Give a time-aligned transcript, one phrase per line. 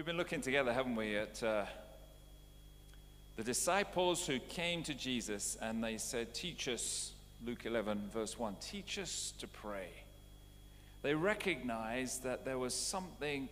[0.00, 1.66] We've been looking together, haven't we, at uh,
[3.36, 7.12] the disciples who came to Jesus and they said, Teach us,
[7.44, 9.90] Luke 11, verse 1, teach us to pray.
[11.02, 13.50] They recognized that there was something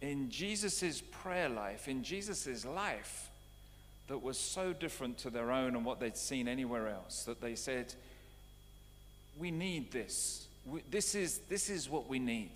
[0.00, 3.30] in Jesus' prayer life, in Jesus' life,
[4.08, 7.54] that was so different to their own and what they'd seen anywhere else that they
[7.54, 7.94] said,
[9.38, 10.48] We need this.
[10.66, 12.50] We, this, is, this is what we need.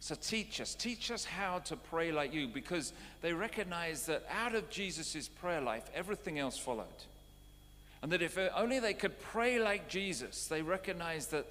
[0.00, 4.54] So teach us, teach us how to pray like you, because they recognized that out
[4.54, 6.86] of Jesus' prayer life, everything else followed.
[8.02, 11.44] And that if only they could pray like Jesus, they recognized that,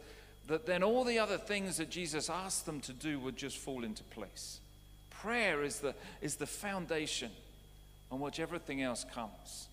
[0.48, 3.84] that then all the other things that Jesus asked them to do would just fall
[3.84, 4.59] into place.
[5.11, 7.30] Prayer is the, is the foundation
[8.11, 9.67] on which everything else comes.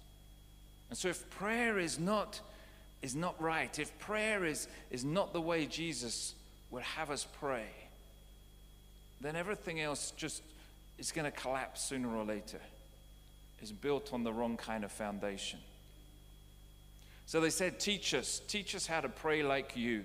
[0.90, 2.40] And so if prayer is not,
[3.00, 6.34] is not right, if prayer is, is not the way Jesus
[6.70, 7.64] would have us pray,
[9.20, 10.42] then everything else just
[10.98, 12.60] is going to collapse sooner or later.
[13.60, 15.58] It's built on the wrong kind of foundation.
[17.26, 20.04] So they said, Teach us, teach us how to pray like you.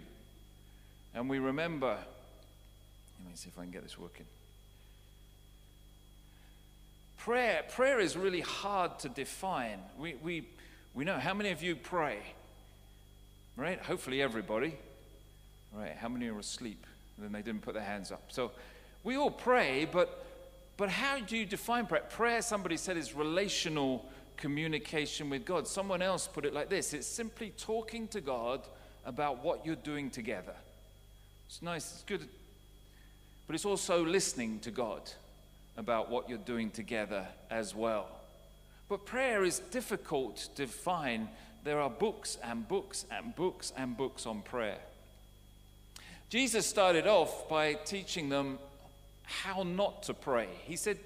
[1.13, 4.25] And we remember, let me see if I can get this working.
[7.17, 9.77] Prayer, prayer is really hard to define.
[9.99, 10.47] We, we,
[10.95, 12.17] we know how many of you pray?
[13.55, 13.79] Right?
[13.79, 14.75] Hopefully everybody.
[15.71, 15.95] Right?
[15.95, 16.83] How many are asleep?
[17.17, 18.23] And then they didn't put their hands up.
[18.29, 18.51] So
[19.03, 20.25] we all pray, but,
[20.77, 22.03] but how do you define prayer?
[22.09, 24.05] Prayer, somebody said, is relational
[24.37, 25.67] communication with God.
[25.67, 28.61] Someone else put it like this it's simply talking to God
[29.05, 30.55] about what you're doing together.
[31.47, 32.27] It's nice, it's good,
[33.47, 35.01] but it's also listening to God
[35.77, 38.07] about what you're doing together as well.
[38.89, 41.29] But prayer is difficult to define.
[41.63, 44.79] There are books and books and books and books on prayer.
[46.29, 48.59] Jesus started off by teaching them
[49.31, 50.47] how not to pray.
[50.65, 50.97] He said,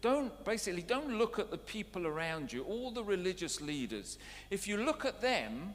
[0.00, 4.18] don't basically don't look at the people around you, all the religious leaders.
[4.50, 5.74] If you look at them,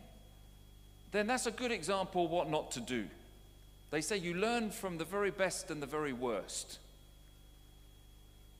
[1.11, 3.06] then that's a good example of what not to do.
[3.90, 6.79] They say you learn from the very best and the very worst.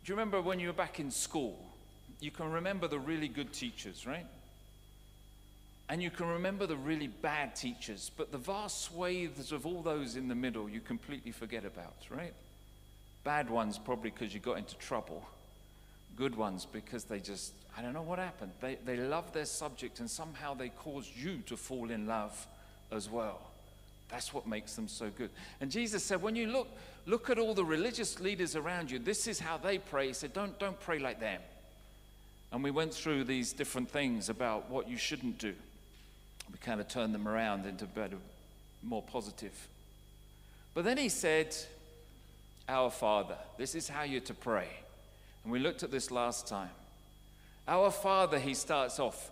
[0.04, 1.60] Do you remember when you were back in school?
[2.22, 4.26] You can remember the really good teachers, right?
[5.90, 10.16] And you can remember the really bad teachers, but the vast swathes of all those
[10.16, 12.34] in the middle you completely forget about, right?
[13.28, 15.22] Bad ones probably because you got into trouble.
[16.16, 18.54] Good ones because they just, I don't know what happened.
[18.62, 22.48] They, they love their subject and somehow they caused you to fall in love
[22.90, 23.42] as well.
[24.08, 25.30] That's what makes them so good.
[25.60, 26.70] And Jesus said, when you look,
[27.06, 30.08] look at all the religious leaders around you, this is how they pray.
[30.08, 31.42] He said, don't, don't pray like them.
[32.54, 35.54] And we went through these different things about what you shouldn't do.
[36.50, 38.16] We kind of turned them around into better,
[38.84, 39.68] more positive.
[40.74, 41.54] But then he said,
[42.68, 43.38] our Father.
[43.58, 44.68] This is how you're to pray.
[45.44, 46.70] And we looked at this last time.
[47.68, 49.32] Our Father, he starts off,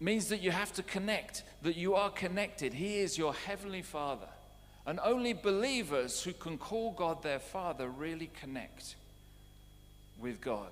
[0.00, 2.74] means that you have to connect, that you are connected.
[2.74, 4.28] He is your Heavenly Father.
[4.86, 8.94] And only believers who can call God their Father really connect
[10.18, 10.70] with God.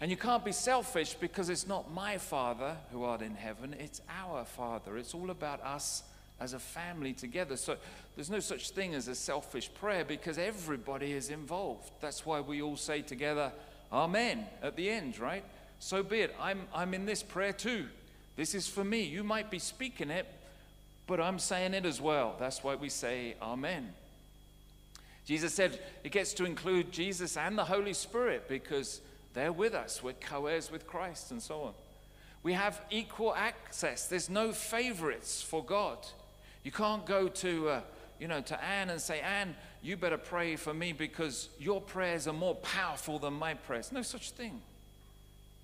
[0.00, 4.00] And you can't be selfish because it's not my Father who art in heaven, it's
[4.08, 4.96] our Father.
[4.96, 6.04] It's all about us
[6.40, 7.56] as a family together.
[7.56, 7.76] So
[8.14, 11.90] there's no such thing as a selfish prayer because everybody is involved.
[12.00, 13.52] That's why we all say together,
[13.92, 15.44] Amen, at the end, right?
[15.80, 16.36] So be it.
[16.40, 17.86] I'm, I'm in this prayer too.
[18.36, 19.02] This is for me.
[19.02, 20.26] You might be speaking it,
[21.06, 22.36] but I'm saying it as well.
[22.38, 23.92] That's why we say Amen.
[25.24, 29.00] Jesus said it gets to include Jesus and the Holy Spirit because
[29.34, 30.02] they're with us.
[30.02, 31.74] We're co heirs with Christ and so on.
[32.42, 34.06] We have equal access.
[34.06, 35.98] There's no favorites for God.
[36.68, 37.80] You can't go to, uh,
[38.20, 42.28] you know, to Anne and say, Anne, you better pray for me because your prayers
[42.28, 43.90] are more powerful than my prayers.
[43.90, 44.60] No such thing.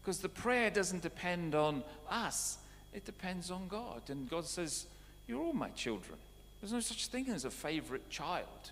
[0.00, 2.56] Because the prayer doesn't depend on us,
[2.94, 4.00] it depends on God.
[4.08, 4.86] And God says,
[5.28, 6.16] You're all my children.
[6.62, 8.70] There's no such thing as a favorite child.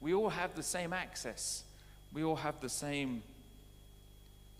[0.00, 1.64] We all have the same access,
[2.12, 3.24] we all have the same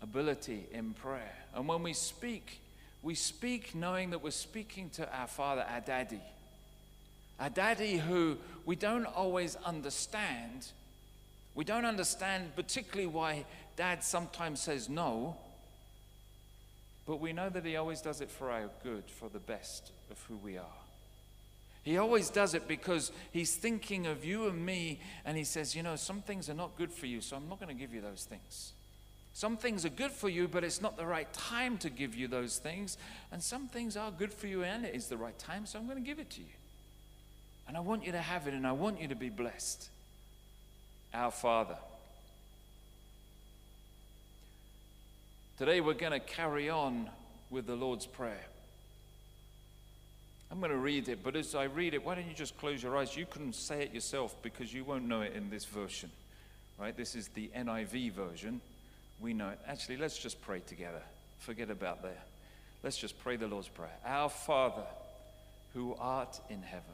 [0.01, 1.37] ability in prayer.
[1.53, 2.59] And when we speak,
[3.01, 6.19] we speak knowing that we're speaking to our Father, our Daddy.
[7.39, 10.67] A daddy who we don't always understand.
[11.53, 13.45] We don't understand particularly why
[13.75, 15.35] dad sometimes says no,
[17.05, 20.21] but we know that he always does it for our good, for the best of
[20.27, 20.65] who we are.
[21.83, 25.83] He always does it because he's thinking of you and me, and he says, You
[25.83, 28.01] know, some things are not good for you, so I'm not going to give you
[28.01, 28.73] those things.
[29.33, 32.27] Some things are good for you, but it's not the right time to give you
[32.27, 32.97] those things.
[33.31, 35.85] And some things are good for you, and it is the right time, so I'm
[35.85, 36.47] going to give it to you.
[37.67, 39.89] And I want you to have it and I want you to be blessed.
[41.13, 41.77] Our Father.
[45.57, 47.09] Today we're going to carry on
[47.49, 48.45] with the Lord's Prayer.
[50.51, 52.83] I'm going to read it, but as I read it, why don't you just close
[52.83, 53.15] your eyes?
[53.15, 56.11] You can say it yourself because you won't know it in this version,
[56.77, 56.95] right?
[56.95, 58.61] This is the NIV version.
[59.19, 59.59] We know it.
[59.67, 61.01] Actually, let's just pray together.
[61.39, 62.21] Forget about there.
[62.83, 63.95] Let's just pray the Lord's Prayer.
[64.05, 64.85] Our Father,
[65.73, 66.93] who art in heaven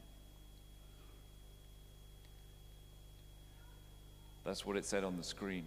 [4.43, 5.65] That's what it said on the screen.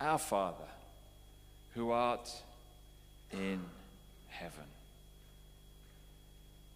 [0.00, 0.64] Our Father
[1.74, 2.30] who art
[3.32, 3.60] in
[4.28, 4.64] heaven.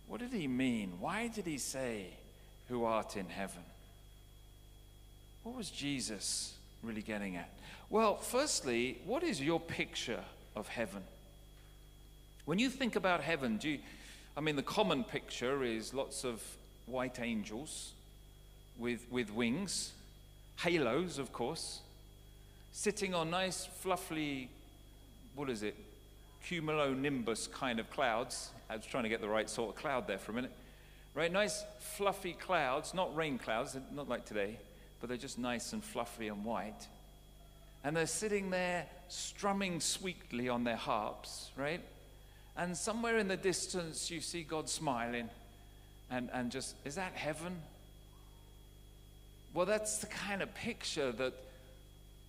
[0.08, 0.94] What did he mean?
[1.00, 2.06] Why did he say,
[2.68, 3.62] who art in heaven?
[5.42, 7.50] What was Jesus really getting at?
[7.90, 10.22] Well, firstly, what is your picture
[10.54, 11.02] of heaven?
[12.44, 13.78] When you think about heaven, do you,
[14.36, 16.40] I mean, the common picture is lots of
[16.86, 17.92] white angels
[18.78, 19.92] with, with wings,
[20.56, 21.80] halos, of course,
[22.72, 24.50] sitting on nice, fluffy
[25.36, 25.76] what is it,
[26.48, 28.50] cumulonimbus kind of clouds.
[28.68, 30.52] I was trying to get the right sort of cloud there for a minute.
[31.14, 34.58] Right, nice fluffy clouds, not rain clouds, not like today,
[35.00, 36.88] but they're just nice and fluffy and white.
[37.84, 41.80] And they're sitting there strumming sweetly on their harps, right?
[42.56, 45.28] And somewhere in the distance, you see God smiling.
[46.10, 47.56] And, and just, is that heaven?
[49.56, 51.32] Well, that's the kind of picture that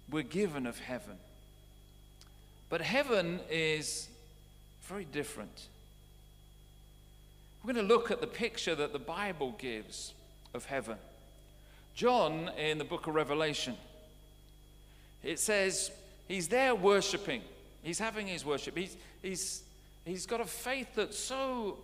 [0.10, 1.18] we're given of heaven.
[2.70, 4.08] But heaven is
[4.84, 5.68] very different.
[7.62, 10.14] We're going to look at the picture that the Bible gives
[10.54, 10.96] of heaven.
[11.96, 13.76] John, in the book of Revelation,
[15.22, 15.92] it says
[16.30, 17.42] he's there worshiping.
[17.84, 18.78] He's having his worship.
[18.78, 19.64] He's, he's,
[20.06, 21.78] he's got a faith that's so,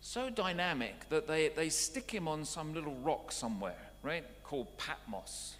[0.00, 4.24] so dynamic that they, they stick him on some little rock somewhere, right?
[4.44, 5.56] Called Patmos.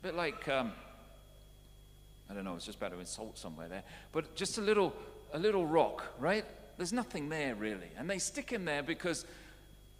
[0.00, 0.48] A bit like.
[0.48, 0.72] Um,
[2.30, 3.82] I don't know, it's just about to insult somewhere there.
[4.12, 4.94] But just a little,
[5.32, 6.44] a little rock, right?
[6.76, 7.88] There's nothing there really.
[7.98, 9.26] And they stick him there because,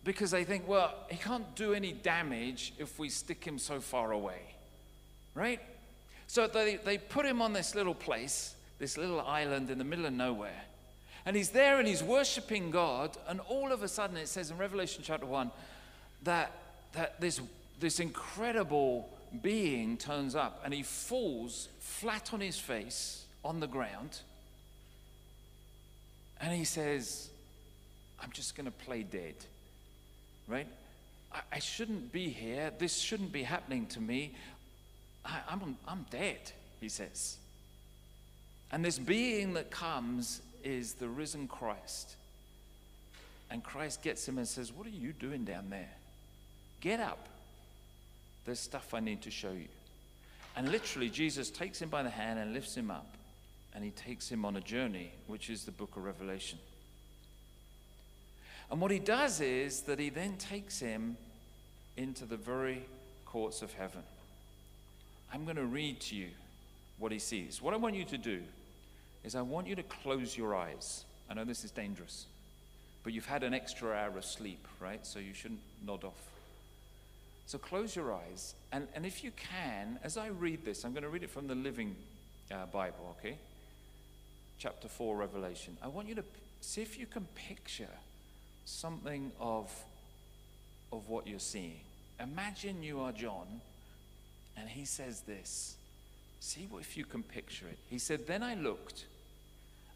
[0.05, 4.12] because they think, well, he can't do any damage if we stick him so far
[4.12, 4.41] away,
[5.35, 5.61] right?
[6.29, 10.07] So they, they put him on this little place, this little island in the middle
[10.07, 10.62] of nowhere.
[11.26, 13.17] And he's there and he's worshiping God.
[13.28, 15.50] And all of a sudden, it says in Revelation chapter 1
[16.22, 16.52] that,
[16.93, 17.40] that this,
[17.78, 19.08] this incredible
[19.43, 24.20] being turns up and he falls flat on his face on the ground
[26.40, 27.28] and he says,
[28.20, 29.34] I'm just going to play dead.
[30.49, 30.66] Right?
[31.32, 32.73] I, I, shouldn't be here.
[32.78, 34.34] This shouldn't be happening to me.
[35.25, 36.38] I, I'm, I'm dead,
[36.81, 37.37] he says.
[38.73, 42.17] And this being that comes is the risen Christ.
[43.51, 45.91] And Christ gets him and says, What are you doing down there?
[46.81, 47.29] Get up.
[48.45, 49.69] There's stuff I need to show you.
[50.57, 53.07] And literally, Jesus takes him by the hand and lifts him up,
[53.75, 56.59] and he takes him on a journey, which is the book of Revelation.
[58.71, 61.17] And what he does is that he then takes him
[61.97, 62.85] into the very
[63.26, 64.02] courts of heaven.
[65.33, 66.29] I'm going to read to you
[66.99, 67.61] what he sees.
[67.61, 68.43] What I want you to do
[69.25, 71.05] is I want you to close your eyes.
[71.29, 72.27] I know this is dangerous,
[73.05, 75.05] but you've had an extra hour of sleep, right?
[75.07, 76.31] So you shouldn't nod off.
[77.47, 81.03] So close your eyes, and, and if you can, as I read this, I'm going
[81.03, 81.97] to read it from the Living
[82.53, 83.37] uh, Bible, okay?
[84.59, 85.77] Chapter 4, Revelation.
[85.83, 86.25] I want you to
[86.61, 87.89] see if you can picture
[88.67, 89.73] something of,
[90.93, 91.81] of what you're seeing.
[92.21, 93.61] Imagine you are John,
[94.57, 95.77] and he says this.
[96.40, 97.78] See if you can picture it.
[97.88, 99.04] He said, Then I looked,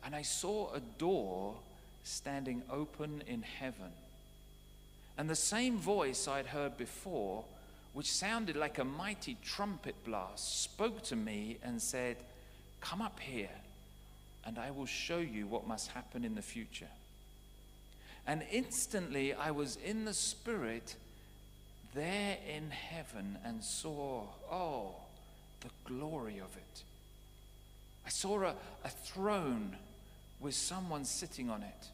[0.05, 1.55] and I saw a door
[2.05, 3.93] standing open in heaven.
[5.17, 7.45] And the same voice I'd heard before,
[7.95, 12.17] which sounded like a mighty trumpet blast, spoke to me and said,
[12.81, 13.57] Come up here,
[14.45, 16.91] and I will show you what must happen in the future.
[18.27, 20.97] And instantly I was in the Spirit
[21.95, 24.97] there in heaven and saw, oh,
[25.65, 26.83] the glory of it.
[28.07, 28.55] I saw a,
[28.85, 29.77] a throne
[30.41, 31.89] with someone sitting on it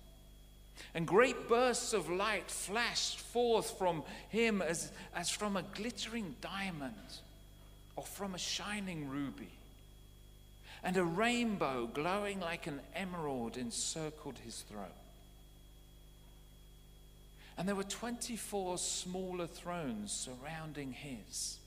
[0.95, 6.95] and great bursts of light flashed forth from him as, as from a glittering diamond
[7.97, 9.51] or from a shining ruby.
[10.83, 14.87] and a rainbow glowing like an emerald encircled his throne.
[17.59, 21.59] And there were 24 smaller thrones surrounding his,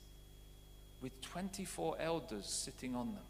[1.04, 3.24] with 24 elders sitting on them.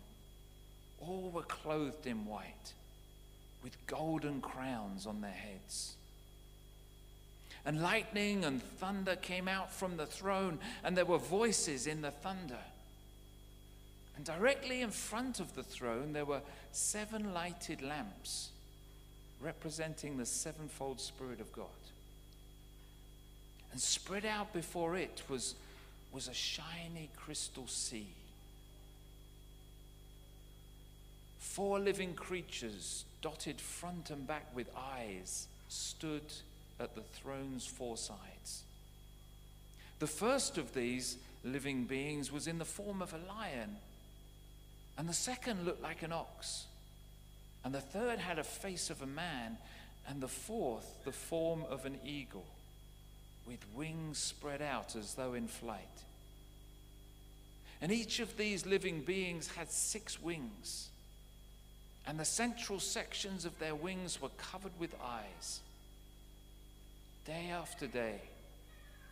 [1.01, 2.73] All were clothed in white,
[3.65, 5.97] with golden crowns on their heads.
[7.67, 12.13] And lightning and thunder came out from the throne, and there were voices in the
[12.13, 12.63] thunder.
[14.17, 18.51] And directly in front of the throne, there were seven lighted lamps
[19.41, 21.67] representing the sevenfold Spirit of God.
[23.73, 25.57] And spread out before it was,
[26.15, 28.07] was a shiny crystal sea.
[31.39, 36.23] Four living creatures, dotted front and back with eyes, stood
[36.79, 38.63] at the throne's four sides.
[39.99, 43.77] The first of these living beings was in the form of a lion
[44.97, 46.67] and the second looked like an ox.
[47.65, 49.57] And the third had a face of a man.
[50.07, 52.45] And the fourth, the form of an eagle,
[53.47, 56.03] with wings spread out as though in flight.
[57.81, 60.89] And each of these living beings had six wings.
[62.07, 65.61] And the central sections of their wings were covered with eyes.
[67.27, 68.21] Day after day,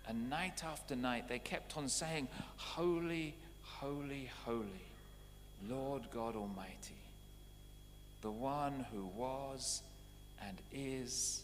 [0.09, 4.67] and night after night, they kept on saying, Holy, holy, holy
[5.69, 6.99] Lord God Almighty,
[8.21, 9.83] the one who was
[10.47, 11.43] and is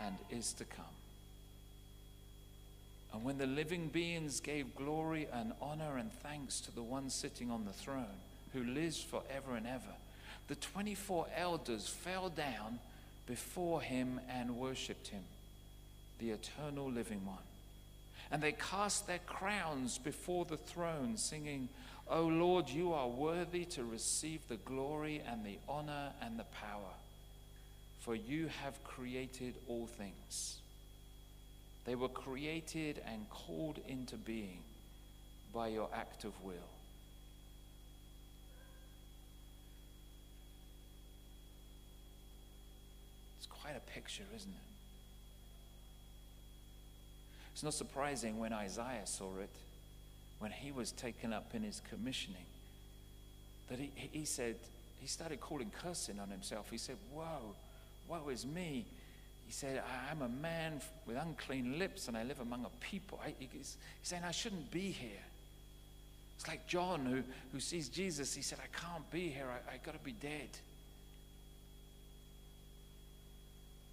[0.00, 0.84] and is to come.
[3.12, 7.50] And when the living beings gave glory and honor and thanks to the one sitting
[7.50, 8.06] on the throne,
[8.52, 9.94] who lives forever and ever,
[10.48, 12.78] the 24 elders fell down
[13.26, 15.22] before him and worshipped him,
[16.18, 17.36] the eternal living one.
[18.30, 21.68] And they cast their crowns before the throne, singing,
[22.08, 26.94] O Lord, you are worthy to receive the glory and the honor and the power,
[28.00, 30.61] for you have created all things.
[31.84, 34.58] They were created and called into being
[35.52, 36.54] by your act of will.
[43.38, 44.72] It's quite a picture, isn't it?
[47.52, 49.50] It's not surprising when Isaiah saw it
[50.42, 52.46] when he was taken up in his commissioning,
[53.68, 54.56] that he, he said,
[55.00, 56.68] he started calling cursing on himself.
[56.68, 57.54] He said, Whoa,
[58.08, 58.84] woe is me.
[59.52, 63.20] He said, I'm a man with unclean lips and I live among a people.
[63.22, 65.22] I, he's, he's saying, I shouldn't be here.
[66.38, 68.34] It's like John who, who sees Jesus.
[68.34, 69.44] He said, I can't be here.
[69.50, 70.48] I, I got to be dead.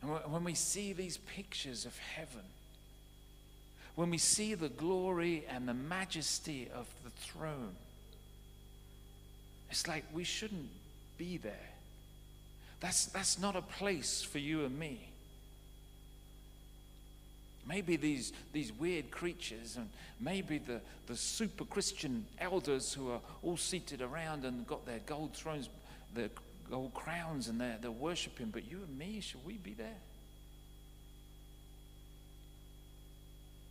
[0.01, 2.45] And when we see these pictures of heaven,
[3.95, 7.75] when we see the glory and the majesty of the throne,
[9.69, 10.69] it's like we shouldn't
[11.17, 11.69] be there.
[12.79, 15.09] That's, that's not a place for you and me.
[17.69, 19.87] Maybe these, these weird creatures, and
[20.19, 25.33] maybe the, the super Christian elders who are all seated around and got their gold
[25.33, 25.69] thrones,
[26.15, 26.31] their
[26.67, 28.47] gold crowns, and they're, they're worshiping.
[28.51, 29.99] But you and me, should we be there?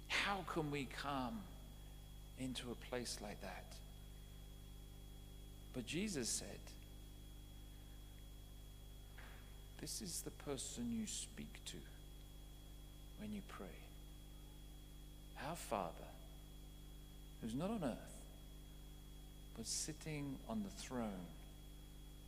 [0.07, 1.40] How can we come
[2.38, 3.64] into a place like that?
[5.75, 6.61] But Jesus said,
[9.81, 11.76] This is the person you speak to
[13.21, 13.67] when you pray.
[15.47, 15.92] Our Father,
[17.40, 18.18] who's not on earth,
[19.57, 21.26] but sitting on the throne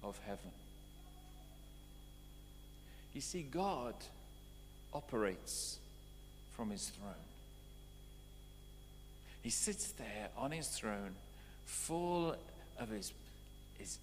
[0.03, 0.51] of heaven.
[3.15, 3.95] You see, God
[4.93, 5.79] operates
[6.57, 7.15] from his throne.
[9.43, 11.15] He sits there on his throne,
[11.65, 12.37] full
[12.79, 13.13] of his,
[13.79, 13.99] his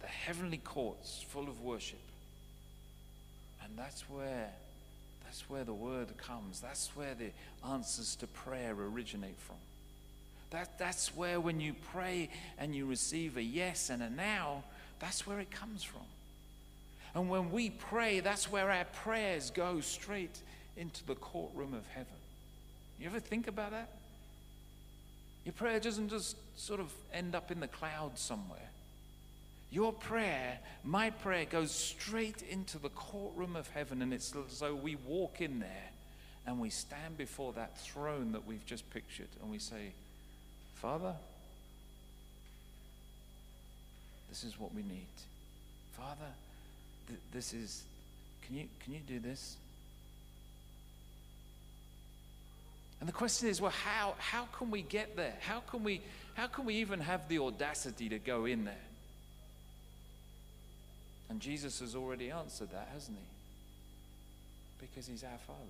[0.00, 2.00] the heavenly courts, full of worship.
[3.62, 4.50] And that's where
[5.30, 6.58] that's where the word comes.
[6.58, 7.30] That's where the
[7.70, 9.54] answers to prayer originate from.
[10.50, 14.64] That, that's where when you pray and you receive a yes and a now,
[14.98, 16.02] that's where it comes from.
[17.14, 20.36] And when we pray, that's where our prayers go straight
[20.76, 22.06] into the courtroom of heaven.
[22.98, 23.88] You ever think about that?
[25.44, 28.58] Your prayer doesn't just sort of end up in the clouds somewhere.
[29.70, 34.74] Your prayer, my prayer, goes straight into the courtroom of heaven, and it's as though
[34.74, 35.90] we walk in there
[36.46, 39.92] and we stand before that throne that we've just pictured, and we say,
[40.74, 41.14] Father,
[44.28, 45.06] this is what we need.
[45.92, 46.30] Father,
[47.08, 47.82] th- this is,
[48.46, 49.56] can you, can you do this?
[53.00, 55.34] And the question is, well, how, how can we get there?
[55.40, 56.02] How can we,
[56.34, 58.74] how can we even have the audacity to go in there?
[61.30, 64.86] And Jesus has already answered that, hasn't he?
[64.86, 65.60] Because he's our Father.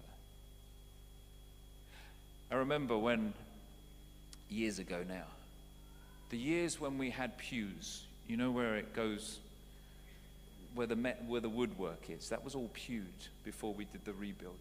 [2.50, 3.34] I remember when,
[4.48, 5.26] years ago now,
[6.30, 9.38] the years when we had pews, you know where it goes,
[10.74, 14.14] where the, met, where the woodwork is, that was all pewed before we did the
[14.14, 14.54] rebuild.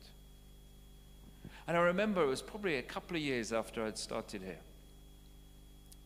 [1.68, 4.60] And I remember it was probably a couple of years after I'd started here.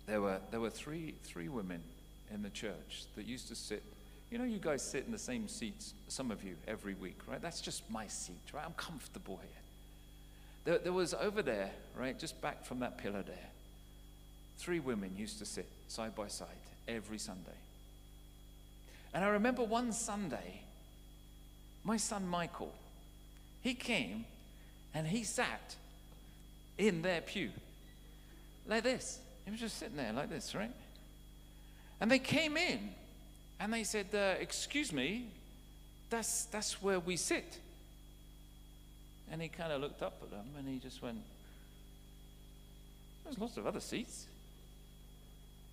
[0.05, 1.81] There were, there were three, three women
[2.31, 3.81] in the church that used to sit.
[4.33, 7.39] You know, you guys sit in the same seats, some of you, every week, right?
[7.39, 8.65] That's just my seat, right?
[8.65, 9.61] I'm comfortable here.
[10.65, 13.49] There, there was over there, right, just back from that pillar there,
[14.57, 16.47] three women used to sit side by side
[16.87, 17.59] every Sunday.
[19.13, 20.61] And I remember one Sunday,
[21.83, 22.73] my son Michael,
[23.61, 24.25] he came
[24.95, 25.75] and he sat
[26.79, 27.51] in their pew
[28.65, 29.19] like this.
[29.45, 30.73] He was just sitting there like this, right?
[32.01, 32.79] And they came in
[33.59, 35.27] and they said, uh, Excuse me,
[36.09, 37.57] that's, that's where we sit.
[39.31, 41.17] And he kind of looked up at them and he just went,
[43.23, 44.25] There's lots of other seats.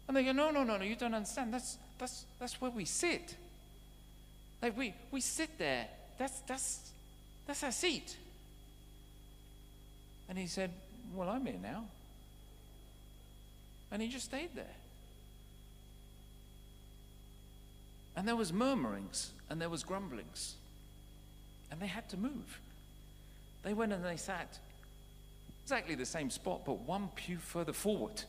[0.09, 1.53] And they go, No, no, no, no, you don't understand.
[1.53, 3.37] That's, that's, that's where we sit.
[4.63, 5.87] Like we, we sit there.
[6.19, 6.91] That's, that's,
[7.47, 8.17] that's our seat.
[10.29, 10.71] And he said,
[11.15, 11.85] Well, I'm here now.
[13.93, 14.65] And he just stayed there.
[18.17, 20.55] And there was murmurings and there was grumblings.
[21.71, 22.61] And they had to move.
[23.63, 24.59] They went and they sat
[25.63, 28.23] exactly the same spot, but one pew further forward.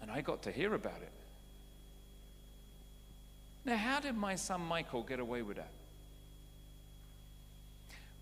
[0.00, 1.12] And I got to hear about it.
[3.64, 5.70] Now, how did my son Michael get away with that?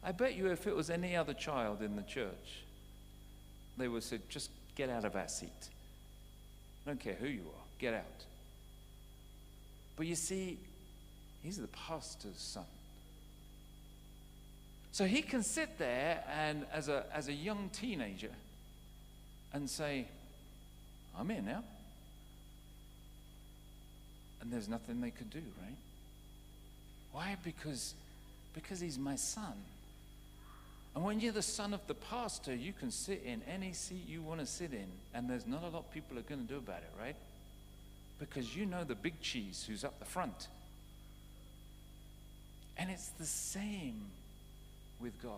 [0.05, 2.65] I bet you if it was any other child in the church,
[3.77, 5.69] they would say, just get out of our seat.
[6.85, 8.25] I don't care who you are, get out.
[10.00, 10.56] But you see,
[11.43, 12.65] he's the pastor's son.
[14.93, 18.30] So he can sit there and as a, as a young teenager
[19.52, 20.06] and say,
[21.19, 21.63] I'm here now.
[24.41, 25.76] And there's nothing they could do, right?
[27.13, 27.36] Why?
[27.45, 27.93] Because,
[28.54, 29.52] because he's my son.
[30.95, 34.23] And when you're the son of the pastor, you can sit in any seat you
[34.23, 36.78] want to sit in, and there's not a lot people are going to do about
[36.78, 37.17] it, right?
[38.21, 40.47] Because you know the big cheese who's up the front.
[42.76, 44.02] And it's the same
[45.00, 45.33] with God.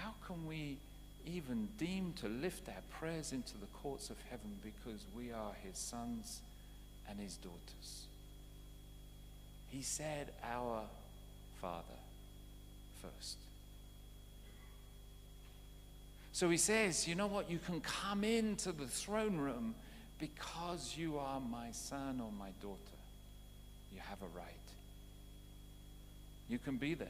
[0.00, 0.78] How can we
[1.26, 5.76] even deem to lift our prayers into the courts of heaven because we are his
[5.76, 6.40] sons
[7.10, 8.06] and his daughters?
[9.70, 10.82] He said, Our
[11.60, 11.84] Father
[13.02, 13.36] first.
[16.32, 17.50] So he says, You know what?
[17.50, 19.74] You can come into the throne room
[20.18, 22.78] because you are my son or my daughter.
[23.92, 24.54] You have a right.
[26.48, 27.08] You can be there.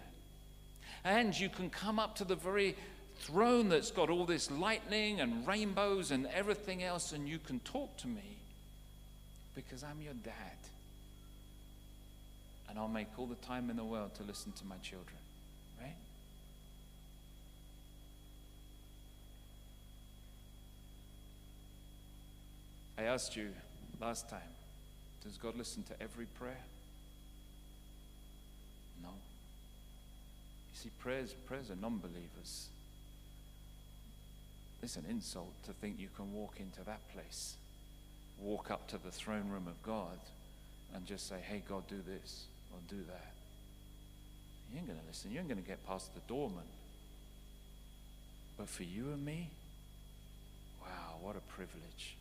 [1.05, 2.77] And you can come up to the very
[3.21, 7.97] throne that's got all this lightning and rainbows and everything else, and you can talk
[7.99, 8.39] to me
[9.55, 10.35] because I'm your dad.
[12.69, 15.17] And I'll make all the time in the world to listen to my children.
[15.81, 15.95] Right?
[22.99, 23.51] I asked you
[24.01, 24.41] last time
[25.23, 26.65] does God listen to every prayer?
[29.03, 29.09] No.
[29.09, 32.69] You see, prayers, prayers are non believers.
[34.83, 37.55] It's an insult to think you can walk into that place,
[38.41, 40.19] walk up to the throne room of God,
[40.95, 43.33] and just say, hey, God, do this or do that.
[44.73, 45.33] You ain't going to listen.
[45.33, 46.65] You ain't going to get past the doorman.
[48.57, 49.51] But for you and me,
[50.81, 52.17] wow, what a privilege.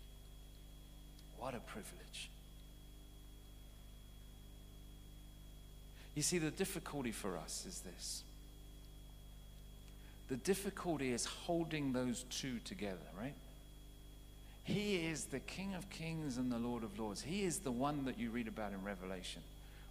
[1.39, 2.29] What a privilege.
[6.15, 8.23] You see, the difficulty for us is this.
[10.29, 13.35] The difficulty is holding those two together, right?
[14.63, 17.21] He is the King of Kings and the Lord of Lords.
[17.21, 19.41] He is the one that you read about in Revelation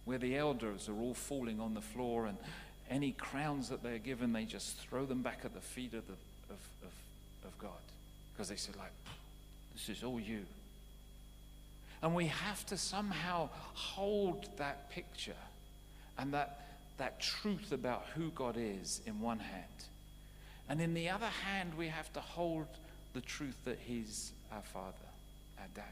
[0.07, 2.37] where the elders are all falling on the floor and
[2.89, 6.13] any crowns that they're given, they just throw them back at the feet of, the,
[6.49, 6.91] of, of,
[7.45, 7.71] of God.
[8.33, 8.93] Because they say, like,
[9.73, 10.45] this is all you.
[12.01, 15.33] And we have to somehow hold that picture
[16.17, 19.63] and that, that truth about who God is in one hand.
[20.69, 22.67] And in the other hand, we have to hold
[23.13, 24.93] the truth that He's our Father,
[25.59, 25.83] our Dad.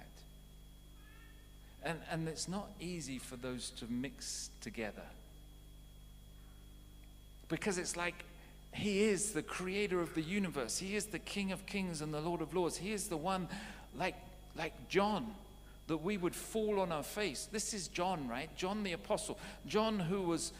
[1.83, 5.03] And, and it's not easy for those to mix together.
[7.47, 8.25] Because it's like
[8.73, 10.77] he is the creator of the universe.
[10.77, 12.75] He is the King of kings and the Lord of lords.
[12.75, 13.47] He is the one,
[13.97, 14.15] like,
[14.57, 15.33] like John,
[15.87, 17.47] that we would fall on our face.
[17.51, 18.49] This is John, right?
[18.55, 19.37] John the Apostle.
[19.67, 20.51] John, who was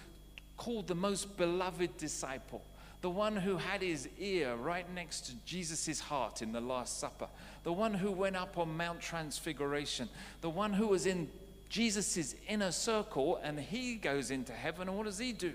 [0.57, 2.61] called the most beloved disciple,
[3.01, 7.27] the one who had his ear right next to Jesus' heart in the Last Supper,
[7.63, 10.09] the one who went up on Mount Transfiguration,
[10.41, 11.29] the one who was in
[11.69, 15.53] Jesus' inner circle, and he goes into heaven, and what does he do?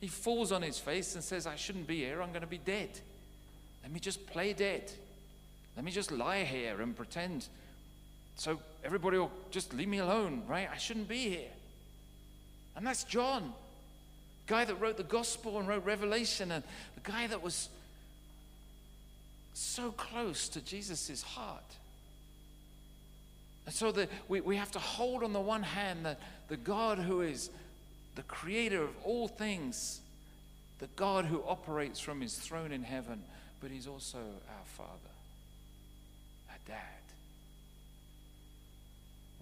[0.00, 2.58] He falls on his face and says, I shouldn't be here, I'm going to be
[2.58, 2.90] dead.
[3.82, 4.92] Let me just play dead.
[5.76, 7.48] Let me just lie here and pretend.
[8.36, 10.68] So everybody will just leave me alone, right?
[10.72, 11.50] I shouldn't be here.
[12.76, 13.52] And that's John,
[14.46, 17.68] guy that wrote the gospel and wrote Revelation, and the guy that was
[19.52, 21.62] so close to Jesus' heart.
[23.66, 26.98] And so the, we, we have to hold on the one hand that the God
[26.98, 27.50] who is
[28.16, 30.00] the creator of all things,
[30.80, 33.22] the God who operates from his throne in heaven,
[33.60, 34.90] but he's also our Father,
[36.50, 37.03] our Dad.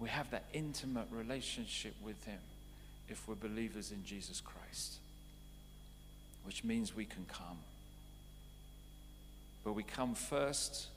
[0.03, 2.39] We have that intimate relationship with him
[3.07, 4.97] if we're believers in Jesus Christ,
[6.43, 7.59] which means we can come.
[9.63, 10.87] But we come first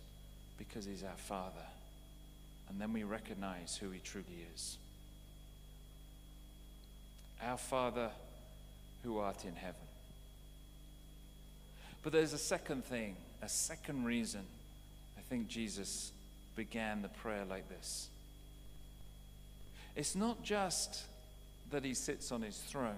[0.59, 1.66] because he's our Father,
[2.69, 4.77] and then we recognize who he truly is.
[7.40, 8.11] Our Father
[9.05, 9.87] who art in heaven.
[12.03, 14.42] But there's a second thing, a second reason
[15.16, 16.11] I think Jesus
[16.57, 18.09] began the prayer like this.
[19.97, 21.05] It's not just
[21.71, 22.95] that he sits on his throne.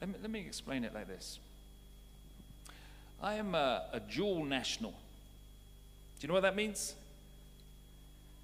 [0.00, 1.38] Let me, let me explain it like this
[3.22, 4.90] I am a, a dual national.
[4.90, 4.96] Do
[6.22, 6.94] you know what that means?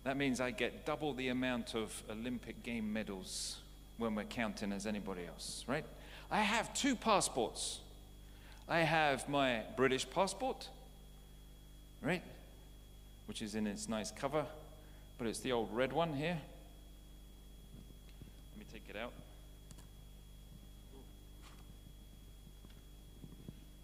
[0.05, 3.59] That means I get double the amount of Olympic game medals
[3.99, 5.85] when we're counting as anybody else, right?
[6.31, 7.81] I have two passports.
[8.69, 10.69] I have my British passport,
[12.03, 12.23] right?
[13.27, 14.47] Which is in its nice cover,
[15.23, 16.37] but it's the old red one here.
[18.51, 19.13] Let me take it out.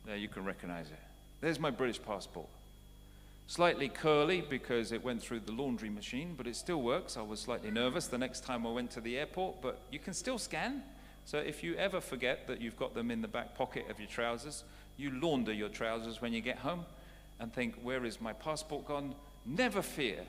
[0.04, 0.98] There, you can recognize it.
[1.40, 2.48] There's my British passport.
[3.46, 7.16] Slightly curly because it went through the laundry machine, but it still works.
[7.16, 10.14] I was slightly nervous the next time I went to the airport, but you can
[10.14, 10.82] still scan.
[11.24, 14.08] So if you ever forget that you've got them in the back pocket of your
[14.08, 14.64] trousers,
[14.96, 16.84] you launder your trousers when you get home
[17.38, 19.14] and think, where is my passport gone?
[19.46, 20.24] Never fear,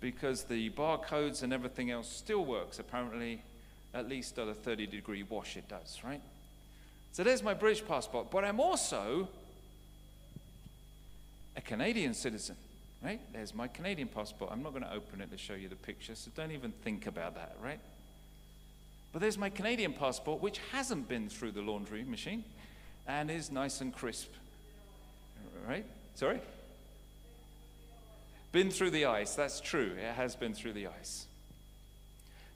[0.00, 2.78] because the barcodes and everything else still works.
[2.78, 3.42] Apparently,
[3.94, 6.20] at least at a 30 degree wash, it does, right?
[7.12, 9.28] So there's my British passport, but I'm also
[11.56, 12.56] a Canadian citizen,
[13.02, 13.20] right?
[13.32, 14.50] There's my Canadian passport.
[14.52, 17.06] I'm not going to open it to show you the picture, so don't even think
[17.06, 17.80] about that, right?
[19.12, 22.44] But there's my Canadian passport, which hasn't been through the laundry machine
[23.06, 24.28] and is nice and crisp,
[25.66, 25.86] right?
[26.16, 26.40] Sorry?
[28.56, 29.92] Been through the ice, that's true.
[29.98, 31.26] It has been through the ice.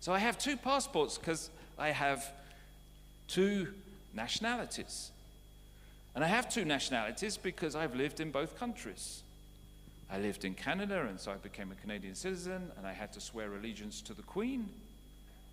[0.00, 2.26] So I have two passports because I have
[3.28, 3.68] two
[4.14, 5.10] nationalities.
[6.14, 9.22] And I have two nationalities because I've lived in both countries.
[10.10, 13.20] I lived in Canada, and so I became a Canadian citizen, and I had to
[13.20, 14.70] swear allegiance to the Queen,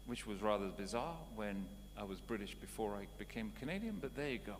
[0.06, 1.66] which was rather bizarre when
[2.00, 4.56] I was British before I became Canadian, but there you go.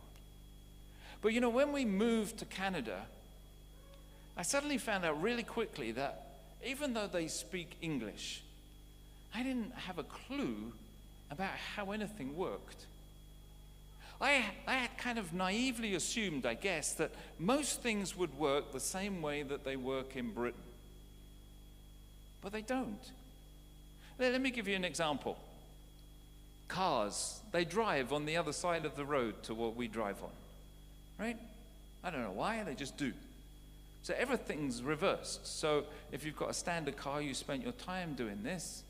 [1.22, 3.04] But you know, when we moved to Canada,
[4.38, 6.28] I suddenly found out really quickly that
[6.66, 8.44] even though they speak English,
[9.34, 10.74] I didn't have a clue
[11.32, 12.86] about how anything worked.
[14.22, 18.80] I, I had kind of naively assumed, I guess, that most things would work the
[18.80, 20.62] same way that they work in Britain.
[22.42, 23.12] But they don't.
[24.20, 25.38] Let me give you an example.
[26.68, 30.30] Cars, they drive on the other side of the road to what we drive on,
[31.20, 31.38] right?
[32.04, 33.14] I don't know why, they just do.
[34.04, 35.46] So everything's reversed.
[35.60, 38.84] So if you've got a standard car, you spent your time doing this,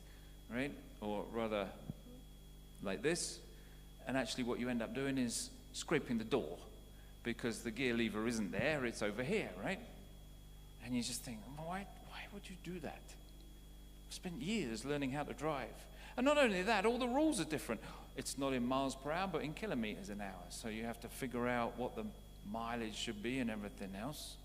[0.52, 0.72] right?
[1.00, 1.66] Or rather,
[2.82, 3.38] like this,
[4.08, 6.56] and actually, what you end up doing is scraping the door
[7.22, 9.78] because the gear lever isn't there, it's over here, right?
[10.84, 13.02] And you just think, why, why would you do that?
[14.08, 15.68] I've spent years learning how to drive.
[16.16, 17.82] And not only that, all the rules are different.
[18.16, 20.46] It's not in miles per hour, but in kilometers an hour.
[20.48, 22.04] So you have to figure out what the
[22.50, 24.36] mileage should be and everything else.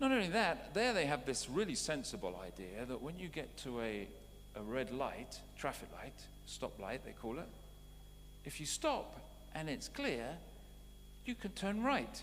[0.00, 3.80] Not only that, there they have this really sensible idea that when you get to
[3.80, 4.06] a,
[4.54, 7.48] a red light, traffic light, stoplight, they call it.
[8.44, 9.18] If you stop
[9.54, 10.26] and it's clear,
[11.24, 12.22] you can turn right.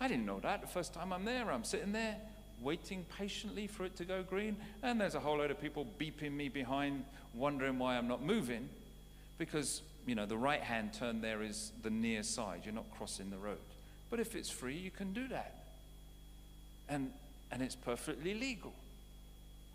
[0.00, 1.50] I didn't know that the first time I'm there.
[1.50, 2.16] I'm sitting there
[2.60, 6.32] waiting patiently for it to go green, and there's a whole load of people beeping
[6.32, 8.68] me behind, wondering why I'm not moving,
[9.38, 12.62] because you know the right-hand turn there is the near side.
[12.64, 13.58] You're not crossing the road.
[14.10, 15.65] But if it's free, you can do that.
[16.88, 17.10] And,
[17.50, 18.72] and it's perfectly legal.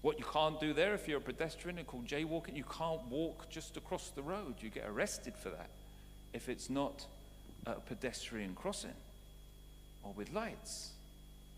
[0.01, 3.49] What you can't do there, if you're a pedestrian and called jaywalking, you can't walk
[3.49, 4.55] just across the road.
[4.61, 5.69] You get arrested for that
[6.33, 7.05] if it's not
[7.67, 8.95] a pedestrian crossing
[10.03, 10.91] or with lights.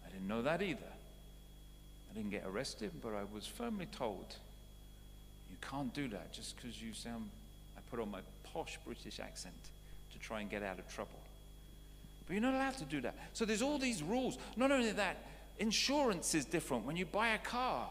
[0.06, 0.82] I didn't know that either.
[2.12, 4.36] I didn't get arrested, but I was firmly told
[5.50, 7.30] you can't do that just because you sound,
[7.78, 8.20] I put on my
[8.54, 9.56] posh British accent
[10.12, 11.20] to try and get out of trouble.
[12.26, 13.16] But you're not allowed to do that.
[13.34, 14.38] So there's all these rules.
[14.56, 15.18] Not only that,
[15.60, 16.86] insurance is different.
[16.86, 17.90] When you buy a car,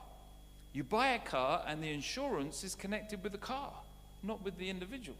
[0.72, 3.72] you buy a car and the insurance is connected with the car,
[4.22, 5.16] not with the individual.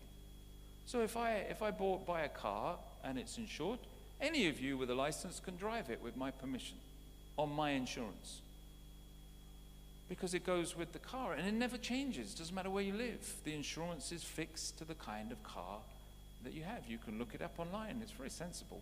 [0.87, 3.78] So if I, if I bought, buy a car and it's insured,
[4.20, 6.76] any of you with a license can drive it with my permission
[7.37, 8.40] on my insurance.
[10.09, 12.35] Because it goes with the car and it never changes.
[12.35, 13.35] It Doesn't matter where you live.
[13.44, 15.78] The insurance is fixed to the kind of car
[16.44, 16.83] that you have.
[16.88, 18.00] You can look it up online.
[18.02, 18.81] It's very sensible.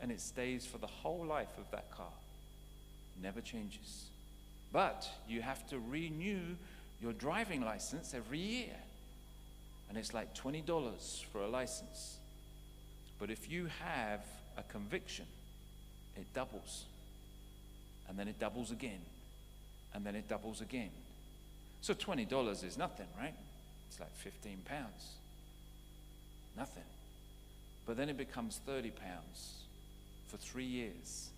[0.00, 2.12] And it stays for the whole life of that car.
[3.22, 4.06] Never changes.
[4.72, 6.40] But you have to renew
[7.00, 8.76] your driving license every year.
[9.88, 12.16] And it's like $20 for a license.
[13.20, 14.20] But if you have
[14.56, 15.26] a conviction,
[16.16, 16.84] it doubles.
[18.08, 19.00] And then it doubles again.
[19.94, 20.90] And then it doubles again.
[21.80, 23.34] So $20 is nothing, right?
[23.88, 25.12] It's like 15 pounds.
[26.56, 26.82] Nothing.
[27.86, 29.54] But then it becomes 30 pounds
[30.28, 31.28] for three years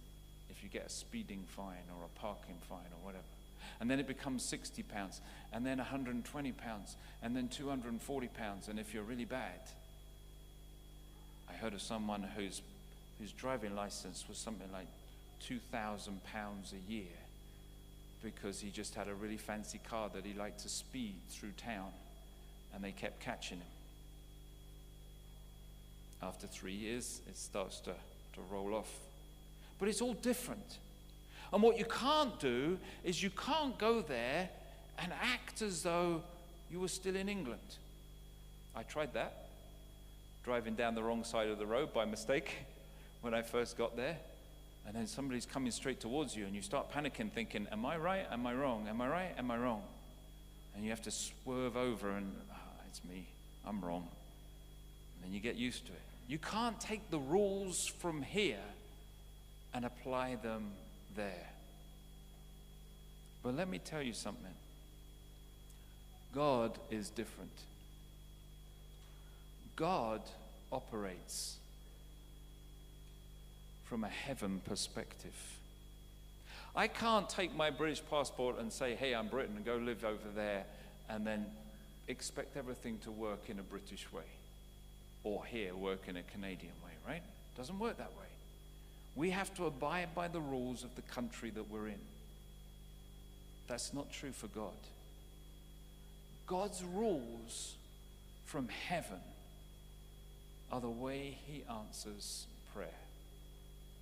[0.57, 3.25] if you get a speeding fine or a parking fine or whatever.
[3.81, 5.21] And then it becomes 60 pounds,
[5.53, 8.69] and then 120 pounds, and then 240 pounds.
[8.69, 9.61] And if you're really bad,
[11.49, 12.62] I heard of someone whose,
[13.19, 14.87] whose driving license was something like
[15.40, 17.05] 2,000 pounds a year
[18.23, 21.90] because he just had a really fancy car that he liked to speed through town,
[22.75, 23.66] and they kept catching him.
[26.23, 28.90] After three years, it starts to, to roll off.
[29.79, 30.79] But it's all different.
[31.53, 34.49] And what you can't do is you can't go there
[34.99, 36.23] and act as though
[36.71, 37.77] you were still in England.
[38.75, 39.47] I tried that,
[40.45, 42.53] driving down the wrong side of the road by mistake
[43.21, 44.17] when I first got there.
[44.87, 48.27] And then somebody's coming straight towards you, and you start panicking, thinking, Am I right?
[48.31, 48.87] Am I wrong?
[48.89, 49.35] Am I right?
[49.37, 49.83] Am I wrong?
[50.75, 53.27] And you have to swerve over, and oh, it's me.
[53.67, 54.07] I'm wrong.
[55.15, 56.01] And then you get used to it.
[56.29, 58.62] You can't take the rules from here
[59.75, 60.73] and apply them
[61.15, 61.49] there.
[63.43, 64.55] But let me tell you something
[66.35, 67.51] God is different.
[69.77, 70.23] God
[70.73, 71.57] operates
[73.85, 75.35] from a heaven perspective.
[76.75, 80.29] I can't take my British passport and say, hey, I'm Britain, and go live over
[80.35, 80.65] there,
[81.09, 81.47] and then
[82.09, 84.29] expect everything to work in a British way,
[85.25, 87.23] or here work in a Canadian way, right?
[87.57, 88.26] Doesn't work that way.
[89.17, 92.01] We have to abide by the rules of the country that we're in.
[93.67, 94.77] That's not true for God.
[96.47, 97.75] God's rules
[98.45, 99.21] from heaven
[100.71, 102.89] are the way He answers prayer.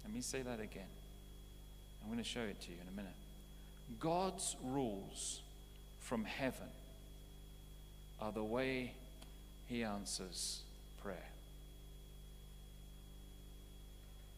[0.04, 0.82] Let me say that again.
[2.02, 3.14] I'm going to show it to you in a minute.
[4.00, 5.40] God's rules
[6.00, 6.68] from heaven
[8.20, 8.92] are the way
[9.68, 10.60] He answers
[11.02, 11.28] prayer.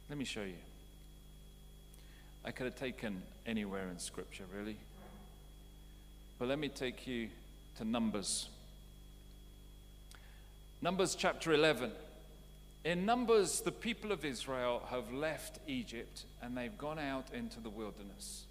[0.09, 0.55] Let me show you.
[2.45, 4.77] I could have taken anywhere in Scripture, really.
[6.39, 7.29] But let me take you
[7.79, 8.49] to Numbers.
[10.81, 11.91] Numbers chapter 11.
[12.85, 17.71] In Numbers, the people of Israel have left Egypt and they've gone out into the
[17.71, 18.45] wilderness.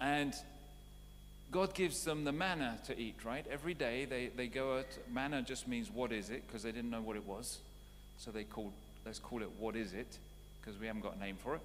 [0.00, 0.32] And
[1.50, 3.44] God gives them the manna to eat, right?
[3.50, 4.86] Every day they, they go out.
[5.12, 7.58] Manna just means what is it, because they didn't know what it was.
[8.16, 8.72] So they called,
[9.04, 10.16] let's call it what is it,
[10.60, 11.60] because we haven't got a name for it.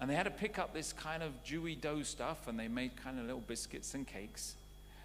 [0.00, 2.96] And they had to pick up this kind of dewy dough stuff and they made
[2.96, 4.54] kind of little biscuits and cakes.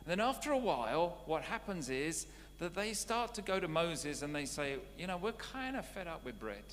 [0.03, 2.25] And then after a while, what happens is
[2.59, 5.85] that they start to go to Moses and they say, You know, we're kind of
[5.85, 6.63] fed up with bread.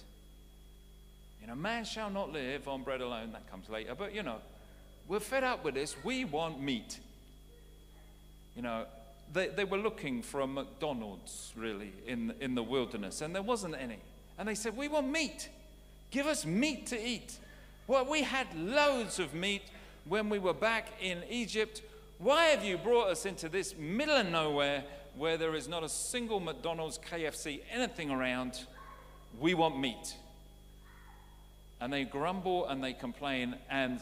[1.41, 3.33] You know, man shall not live on bread alone.
[3.33, 3.95] That comes later.
[3.95, 4.39] But, you know,
[5.07, 5.95] we're fed up with this.
[6.03, 6.99] We want meat.
[8.57, 8.87] You know,
[9.33, 13.75] they, they were looking for a McDonald's, really, in, in the wilderness, and there wasn't
[13.79, 13.99] any.
[14.39, 15.49] And they said, We want meat.
[16.11, 17.39] Give us meat to eat.
[17.87, 19.63] Well, we had loads of meat
[20.05, 21.83] when we were back in Egypt.
[22.19, 24.85] Why have you brought us into this middle of nowhere
[25.17, 28.67] where there is not a single McDonald's, KFC, anything around?
[29.39, 30.17] We want meat.
[31.81, 33.57] And they grumble and they complain.
[33.71, 34.01] And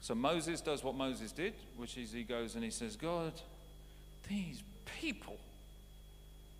[0.00, 3.32] so Moses does what Moses did, which is he goes and he says, God,
[4.28, 4.62] these
[5.00, 5.36] people,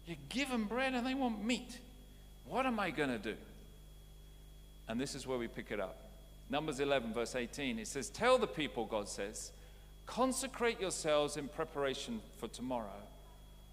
[0.06, 1.78] you give them bread and they want meat.
[2.46, 3.34] What am I going to do?
[4.88, 5.96] And this is where we pick it up.
[6.50, 9.50] Numbers 11, verse 18, it says, Tell the people, God says,
[10.06, 13.00] consecrate yourselves in preparation for tomorrow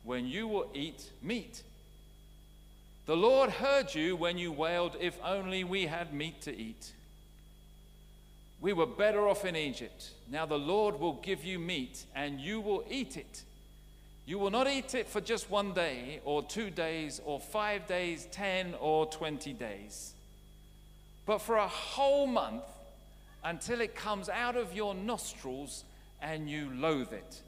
[0.04, 1.64] when you will eat meat.
[3.06, 6.92] The Lord heard you when you wailed, If only we had meat to eat.
[8.62, 10.12] We were better off in Egypt.
[10.30, 13.44] Now the Lord will give you meat, and you will eat it.
[14.26, 18.28] You will not eat it for just one day, or two days, or five days,
[18.32, 20.14] ten, or twenty days,
[21.26, 22.64] but for a whole month
[23.44, 25.84] until it comes out of your nostrils
[26.22, 27.42] and you loathe it,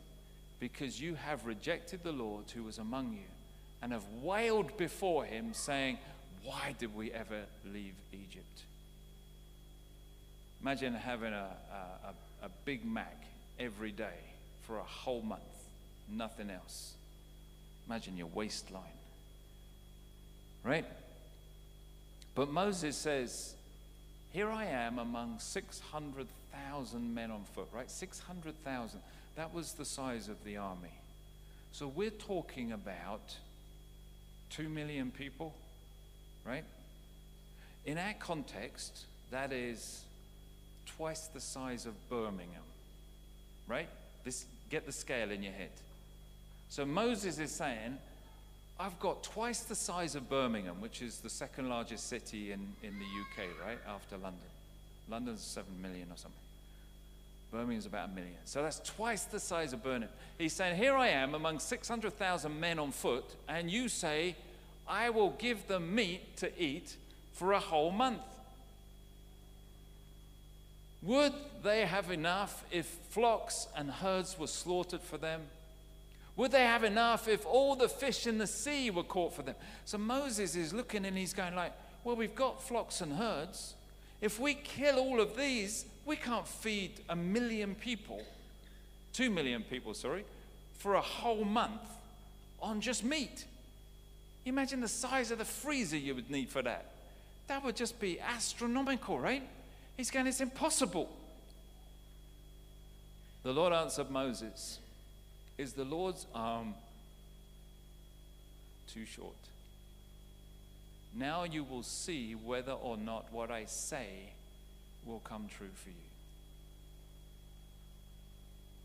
[0.59, 3.33] because you have rejected the Lord who was among you
[3.81, 5.97] and have wailed before him, saying,
[6.43, 8.61] Why did we ever leave Egypt?
[10.61, 13.17] Imagine having a, a, a, Big Mac
[13.59, 14.17] every day
[14.65, 15.41] for a whole month,
[16.09, 16.93] nothing else.
[17.85, 18.81] Imagine your waistline.
[20.63, 20.85] Right?
[22.33, 23.55] But Moses says,
[24.33, 27.89] Here I am among 600,000 men on foot, right?
[27.89, 28.99] 600,000.
[29.35, 30.91] That was the size of the army.
[31.71, 33.37] So we're talking about
[34.49, 35.53] 2 million people,
[36.45, 36.63] right?
[37.85, 40.03] In our context, that is
[40.87, 42.63] twice the size of Birmingham,
[43.67, 43.89] right?
[44.23, 45.71] This, get the scale in your head.
[46.69, 47.99] So Moses is saying,
[48.79, 52.97] I've got twice the size of Birmingham, which is the second largest city in, in
[52.99, 53.77] the UK, right?
[53.87, 54.39] After London.
[55.09, 56.39] London's 7 million or something.
[57.51, 58.33] Birmingham's about a million.
[58.45, 60.09] So that's twice the size of Birmingham.
[60.39, 64.35] He's saying, Here I am among 600,000 men on foot, and you say,
[64.87, 66.95] I will give them meat to eat
[67.33, 68.21] for a whole month.
[71.03, 75.41] Would they have enough if flocks and herds were slaughtered for them?
[76.35, 79.55] Would they have enough if all the fish in the sea were caught for them?
[79.85, 83.75] So Moses is looking and he's going like, well, we've got flocks and herds.
[84.19, 88.21] If we kill all of these, we can't feed a million people,
[89.13, 90.25] two million people, sorry,
[90.77, 91.81] for a whole month
[92.61, 93.45] on just meat.
[94.45, 96.91] Imagine the size of the freezer you would need for that.
[97.47, 99.43] That would just be astronomical, right?
[99.97, 101.09] He's going, it's impossible.
[103.43, 104.79] The Lord answered Moses,
[105.57, 106.73] Is the Lord's arm
[108.87, 109.35] too short?
[111.15, 114.07] Now you will see whether or not what I say
[115.05, 115.95] will come true for you.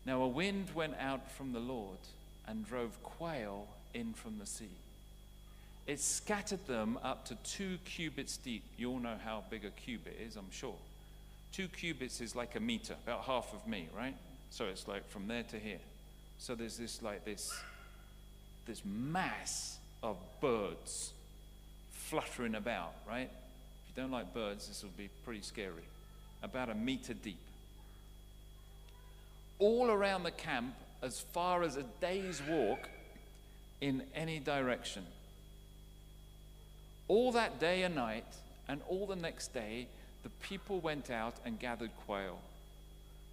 [0.05, 1.97] Now a wind went out from the Lord
[2.47, 4.69] and drove quail in from the sea.
[5.87, 8.63] It scattered them up to two cubits deep.
[8.77, 10.75] You all know how big a cubit is, I'm sure.
[11.51, 14.15] Two cubits is like a meter, about half of me, right?
[14.51, 15.79] So it's like from there to here.
[16.39, 17.53] So there's this like this
[18.65, 21.11] this mass of birds
[21.91, 23.29] fluttering about, right?
[23.29, 25.83] If you don't like birds, this will be pretty scary.
[26.41, 27.39] About a meter deep.
[29.59, 32.89] All around the camp, as far as a day's walk
[33.81, 35.03] in any direction.
[37.07, 38.25] All that day and night,
[38.67, 39.87] and all the next day,
[40.23, 42.39] the people went out and gathered quail.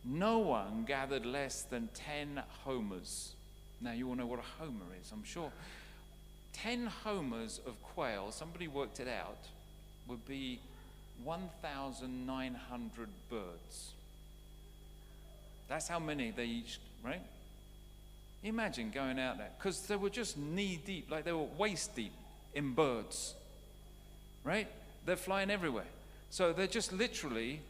[0.04, 3.32] No one gathered less than 10 homers.
[3.80, 5.50] Now, you all know what a homer is, I'm sure.
[6.52, 9.38] 10 homers of quail, somebody worked it out,
[10.08, 10.60] would be
[11.24, 13.92] 1,900 birds.
[15.68, 17.20] That's how many they each, right?
[18.44, 22.12] Imagine going out there, because they were just knee deep, like they were waist deep
[22.54, 23.34] in birds,
[24.44, 24.68] right?
[25.04, 25.88] They're flying everywhere.
[26.30, 27.60] So they're just literally,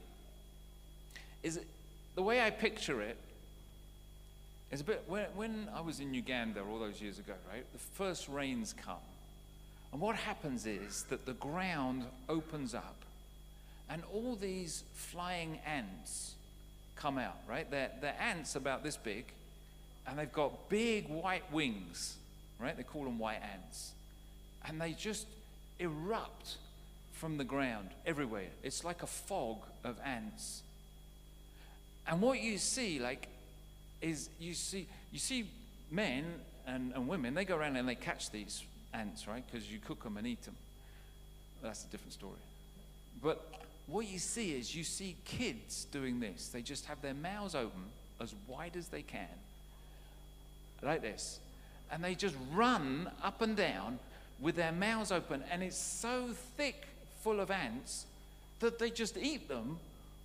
[1.43, 1.67] is it,
[2.17, 3.17] the way I picture it
[4.73, 7.79] is a bit, when, when I was in Uganda all those years ago, right, the
[7.79, 8.97] first rains come.
[9.93, 12.97] And what happens is that the ground opens up
[13.89, 16.35] and all these flying ants
[16.97, 17.71] come out, right?
[17.71, 19.27] They're, they're ants about this big
[20.07, 22.17] and they've got big white wings,
[22.59, 22.77] right?
[22.77, 23.93] They call them white ants.
[24.67, 25.27] And they just
[25.79, 26.57] erupt
[27.13, 28.49] from the ground everywhere.
[28.63, 30.63] It's like a fog of ants.
[32.09, 33.29] And what you see, like,
[34.01, 35.49] is you see you see
[35.91, 36.25] men
[36.67, 39.45] and, and women, they go around and they catch these ants, right?
[39.51, 40.57] Because you cook them and eat them.
[41.63, 42.39] That's a different story.
[43.23, 43.45] But
[43.87, 46.49] what you see is you see kids doing this.
[46.49, 47.85] They just have their mouths open
[48.21, 49.29] as wide as they can,
[50.83, 51.39] like this.
[51.91, 53.99] And they just run up and down
[54.41, 55.45] with their mouths open.
[55.51, 56.87] And it's so thick
[57.23, 58.07] full of ants
[58.61, 59.79] that they just eat them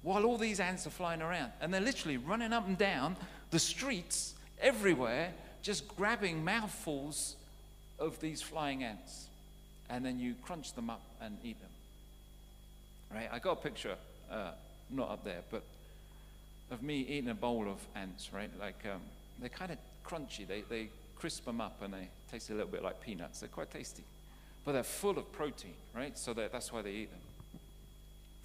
[0.03, 1.51] while all these ants are flying around.
[1.61, 3.15] And they're literally running up and down
[3.51, 5.31] the streets everywhere,
[5.61, 7.35] just grabbing mouthfuls
[7.99, 9.27] of these flying ants.
[9.89, 11.69] And then you crunch them up and eat them.
[13.13, 13.29] Right?
[13.31, 13.95] I got a picture.
[14.31, 14.51] Uh,
[14.89, 15.63] not up there, but
[16.69, 18.49] of me eating a bowl of ants, right?
[18.59, 19.01] Like um,
[19.39, 20.47] they're kind of crunchy.
[20.47, 23.41] They, they crisp them up and they taste a little bit like peanuts.
[23.41, 24.03] They're quite tasty.
[24.63, 26.17] But they're full of protein, right?
[26.17, 27.19] So that's why they eat them.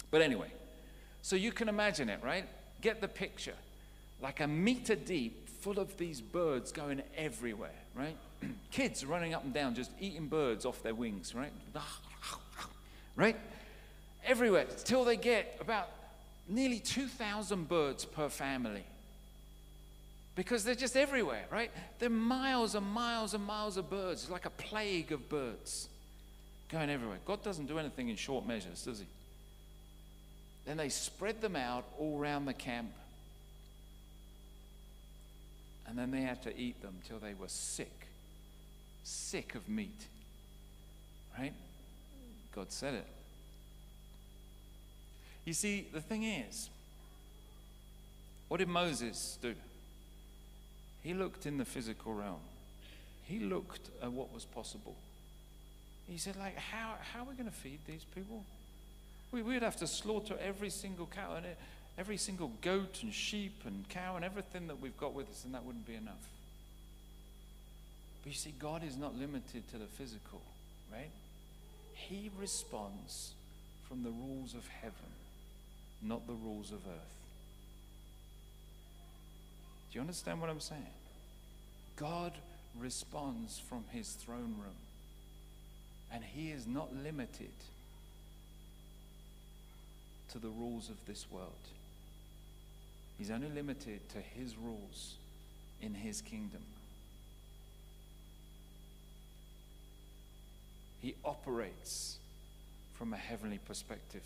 [0.09, 0.51] But anyway,
[1.21, 2.45] so you can imagine it, right?
[2.81, 3.55] Get the picture.
[4.21, 8.15] Like a meter deep, full of these birds going everywhere, right?
[8.71, 11.51] Kids running up and down, just eating birds off their wings, right?
[13.15, 13.35] Right?
[14.23, 15.89] Everywhere, till they get about
[16.47, 18.83] nearly 2,000 birds per family.
[20.35, 21.71] Because they're just everywhere, right?
[21.97, 24.21] There are miles and miles and miles of birds.
[24.21, 25.89] It's like a plague of birds
[26.69, 27.17] going everywhere.
[27.25, 29.05] God doesn't do anything in short measures, does He?
[30.67, 32.91] Then they spread them out all around the camp.
[35.87, 38.07] And then they had to eat them till they were sick,
[39.01, 40.07] sick of meat.
[41.39, 41.53] Right?
[42.53, 43.07] God said it.
[45.45, 46.69] You see, the thing is,
[48.49, 49.55] what did Moses do?
[51.01, 52.41] He looked in the physical realm.
[53.23, 54.97] He looked at what was possible.
[56.09, 58.43] He said, like, how, how are we going to feed these people?
[59.31, 61.49] We, would have to slaughter every single cow and eh,
[61.97, 65.53] every single goat and sheep and cow and everything that we've got with us, and
[65.53, 66.29] that wouldn't be enough.
[68.23, 70.41] But you see, God is not limited to the physical,
[70.91, 71.11] right?
[71.93, 73.33] He responds
[73.87, 75.11] from the rules of heaven
[76.01, 77.15] not the rules of earth.
[79.91, 80.81] Do you understand what I'm saying?
[81.95, 82.33] God
[82.79, 84.77] responds from his throne room,
[86.11, 87.51] and he is not limited
[90.31, 91.51] to the rules of this world.
[93.17, 95.15] He's only limited to his rules
[95.81, 96.61] in his kingdom.
[101.01, 102.17] He operates
[102.93, 104.23] from a heavenly perspective.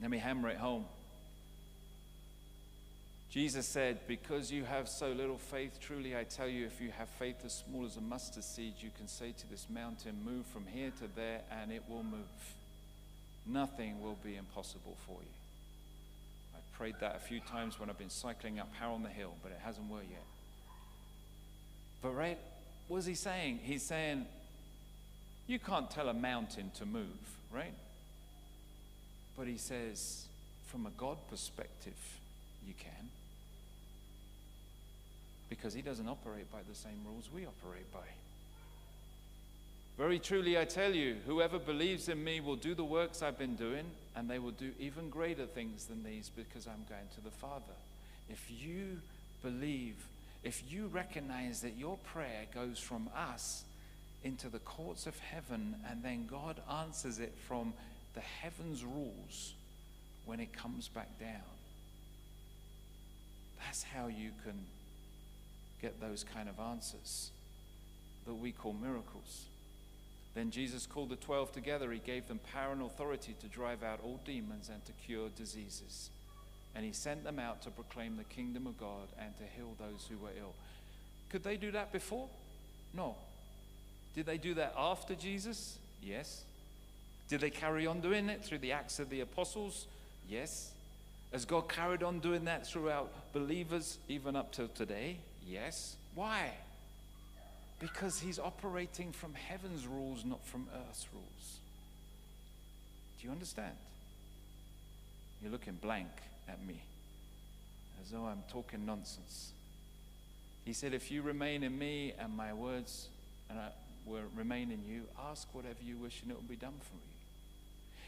[0.00, 0.84] Let me hammer it home.
[3.30, 7.08] Jesus said, Because you have so little faith, truly I tell you, if you have
[7.08, 10.66] faith as small as a mustard seed, you can say to this mountain, Move from
[10.66, 12.54] here to there, and it will move.
[13.48, 15.34] Nothing will be impossible for you.
[16.54, 19.32] I've prayed that a few times when I've been cycling up Harrow on the Hill,
[19.42, 20.24] but it hasn't worked yet.
[22.02, 22.38] But, right,
[22.88, 23.60] what's he saying?
[23.62, 24.26] He's saying,
[25.46, 27.74] You can't tell a mountain to move, right?
[29.36, 30.26] But he says,
[30.66, 31.96] from a God perspective,
[32.66, 33.08] you can.
[35.48, 38.00] Because he doesn't operate by the same rules we operate by.
[39.98, 43.56] Very truly, I tell you, whoever believes in me will do the works I've been
[43.56, 43.84] doing,
[44.14, 47.74] and they will do even greater things than these because I'm going to the Father.
[48.30, 48.98] If you
[49.42, 49.96] believe,
[50.44, 53.64] if you recognize that your prayer goes from us
[54.22, 57.72] into the courts of heaven, and then God answers it from
[58.14, 59.54] the heavens rules
[60.26, 61.56] when it comes back down.
[63.64, 64.60] That's how you can
[65.82, 67.32] get those kind of answers
[68.26, 69.46] that we call miracles.
[70.38, 71.90] Then Jesus called the twelve together.
[71.90, 76.10] He gave them power and authority to drive out all demons and to cure diseases.
[76.76, 80.06] And he sent them out to proclaim the kingdom of God and to heal those
[80.08, 80.54] who were ill.
[81.28, 82.28] Could they do that before?
[82.94, 83.16] No.
[84.14, 85.76] Did they do that after Jesus?
[86.04, 86.44] Yes.
[87.28, 89.88] Did they carry on doing it through the Acts of the Apostles?
[90.28, 90.70] Yes.
[91.32, 95.16] Has God carried on doing that throughout believers even up till today?
[95.44, 95.96] Yes.
[96.14, 96.52] Why?
[97.78, 101.58] Because he's operating from heaven's rules, not from earth's rules.
[103.20, 103.74] Do you understand?
[105.42, 106.08] You're looking blank
[106.48, 106.82] at me,
[108.02, 109.52] as though I'm talking nonsense.
[110.64, 113.08] He said, If you remain in me and my words
[113.48, 113.68] and I
[114.04, 117.02] will remain in you, ask whatever you wish and it will be done for you.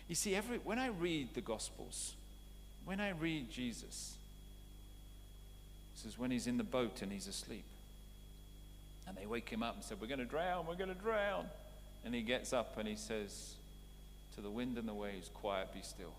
[0.09, 2.15] You see, every, when I read the Gospels,
[2.85, 4.15] when I read Jesus,
[5.95, 7.65] this is when he's in the boat and he's asleep.
[9.11, 11.47] And they wake him up and said, We're going to drown, we're going to drown.
[12.05, 13.55] And he gets up and he says
[14.37, 16.15] to the wind and the waves, Quiet, be still.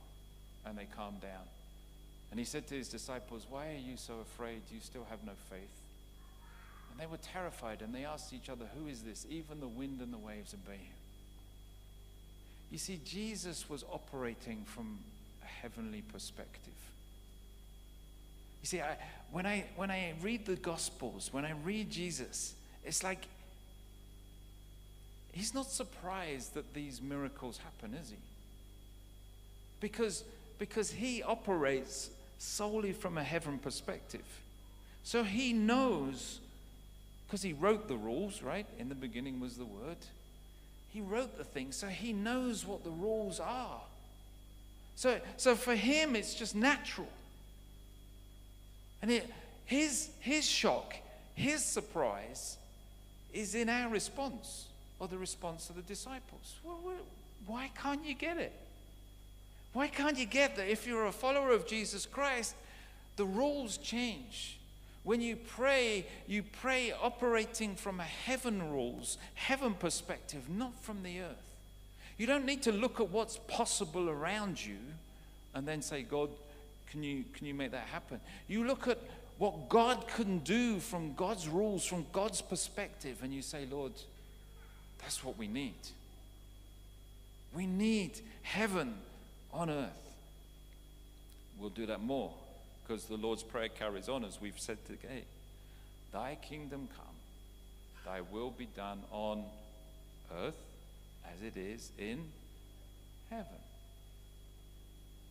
[0.66, 1.48] And they calm down.
[2.32, 4.64] And he said to his disciples, Why are you so afraid?
[4.68, 5.72] Do you still have no faith?
[6.92, 9.26] And they were terrified and they asked each other, Who is this?
[9.30, 11.00] Even the wind and the waves obey him.
[12.72, 15.00] You see, Jesus was operating from
[15.42, 16.74] a heavenly perspective.
[18.62, 18.98] You see, I,
[19.32, 22.54] when, I, when I read the Gospels, when I read Jesus,
[22.86, 23.26] it's like
[25.32, 28.18] he's not surprised that these miracles happen, is he?
[29.80, 30.24] Because,
[30.60, 34.26] because he operates solely from a heaven perspective.
[35.04, 36.40] So he knows,
[37.26, 38.66] because he wrote the rules, right?
[38.78, 39.98] In the beginning was the Word.
[40.94, 43.82] He wrote the thing, so he knows what the rules are.
[44.96, 47.08] So, so for him, it's just natural.
[49.02, 49.28] And it,
[49.66, 50.96] his, his shock,
[51.34, 52.58] his surprise
[53.34, 54.68] is in our response
[55.00, 56.56] or the response of the disciples.
[57.48, 58.54] Why can't you get it?
[59.74, 62.56] Why can't you get that if you're a follower of Jesus Christ,
[63.16, 64.60] the rules change?
[65.04, 71.22] When you pray, you pray operating from a heaven rules, heaven perspective, not from the
[71.22, 71.52] earth.
[72.18, 74.78] You don't need to look at what's possible around you
[75.56, 76.30] and then say, God,
[76.92, 78.20] can you, can you make that happen?
[78.48, 79.00] You look at
[79.42, 83.94] what God can do from God's rules, from God's perspective, and you say, Lord,
[85.00, 85.74] that's what we need.
[87.52, 88.94] We need heaven
[89.52, 90.14] on earth.
[91.60, 92.32] We'll do that more
[92.84, 95.24] because the Lord's Prayer carries on as we've said today.
[96.14, 97.16] Thy kingdom come,
[98.06, 99.44] thy will be done on
[100.38, 100.62] earth
[101.26, 102.26] as it is in
[103.32, 103.48] heaven.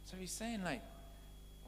[0.07, 0.83] So he's saying, like,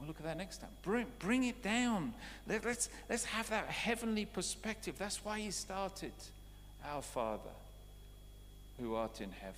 [0.02, 0.70] well, look at that next time.
[0.82, 2.12] Bring, bring it down.
[2.48, 4.96] Let, let's, let's have that heavenly perspective.
[4.98, 6.12] That's why he started,
[6.84, 7.50] Our Father
[8.80, 9.54] who art in heaven.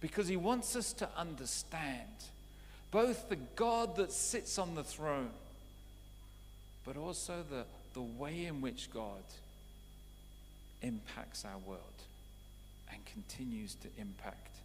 [0.00, 2.08] Because he wants us to understand
[2.90, 5.30] both the God that sits on the throne,
[6.84, 7.64] but also the,
[7.94, 9.22] the way in which God
[10.82, 11.80] impacts our world
[12.92, 14.56] and continues to impact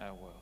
[0.00, 0.34] our world.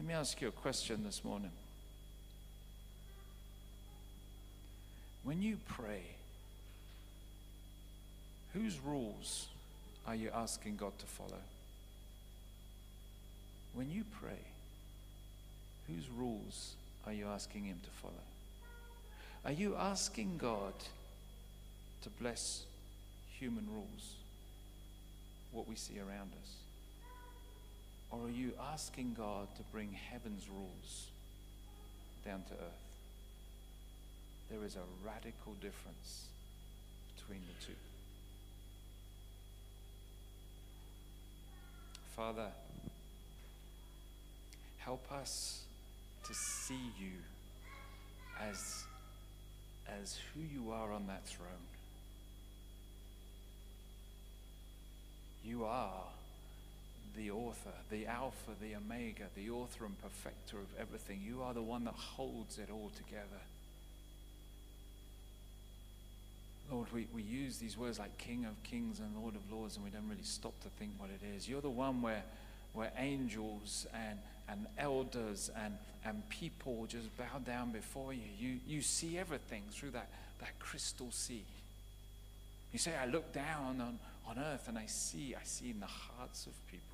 [0.00, 1.50] Let me ask you a question this morning.
[5.24, 6.00] When you pray,
[8.54, 9.48] whose rules
[10.06, 11.42] are you asking God to follow?
[13.74, 14.40] When you pray,
[15.86, 16.76] whose rules
[17.06, 18.24] are you asking Him to follow?
[19.44, 20.72] Are you asking God
[22.00, 22.62] to bless
[23.38, 24.14] human rules,
[25.52, 26.69] what we see around us?
[28.10, 31.06] Or are you asking God to bring heaven's rules
[32.24, 32.90] down to earth?
[34.50, 36.26] There is a radical difference
[37.16, 37.72] between the two.
[42.16, 42.48] Father,
[44.78, 45.62] help us
[46.24, 47.12] to see you
[48.40, 48.84] as,
[49.88, 51.46] as who you are on that throne.
[55.44, 56.02] You are
[57.20, 61.20] the author, the Alpha, the Omega, the author and perfecter of everything.
[61.22, 63.42] You are the one that holds it all together.
[66.70, 69.84] Lord, we, we use these words like King of Kings and Lord of Lords, and
[69.84, 71.46] we don't really stop to think what it is.
[71.46, 72.22] You're the one where,
[72.72, 74.18] where angels and,
[74.48, 75.74] and elders and,
[76.06, 78.22] and people just bow down before you.
[78.38, 80.08] You, you see everything through that,
[80.38, 81.44] that crystal sea.
[82.72, 85.86] You say, I look down on, on earth and I see, I see in the
[85.86, 86.89] hearts of people.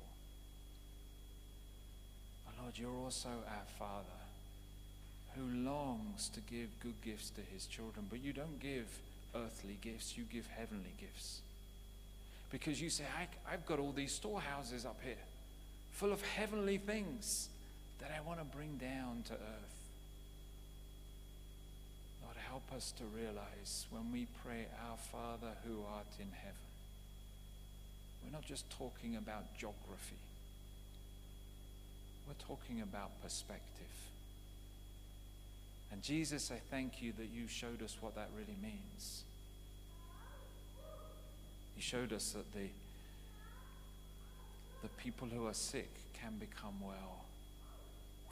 [2.61, 4.05] Lord, you're also our Father
[5.35, 8.87] who longs to give good gifts to his children, but you don't give
[9.35, 11.41] earthly gifts, you give heavenly gifts.
[12.49, 15.15] Because you say, I, have got all these storehouses up here
[15.91, 17.49] full of heavenly things
[17.99, 19.77] that I want to bring down to earth.
[22.23, 26.67] Lord, help us to realize when we pray, Our Father who art in heaven,
[28.23, 30.21] we're not just talking about geography,
[32.27, 33.63] we're talking about perspective.
[35.91, 39.23] And Jesus, I thank you that you showed us what that really means.
[41.75, 42.67] He showed us that the,
[44.81, 47.23] the people who are sick can become well.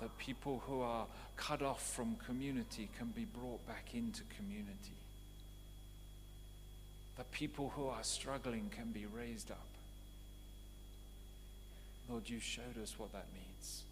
[0.02, 1.06] That people who are
[1.38, 4.98] cut off from community can be brought back into community.
[7.16, 9.68] That people who are struggling can be raised up.
[12.10, 13.85] Lord, you showed us what that means.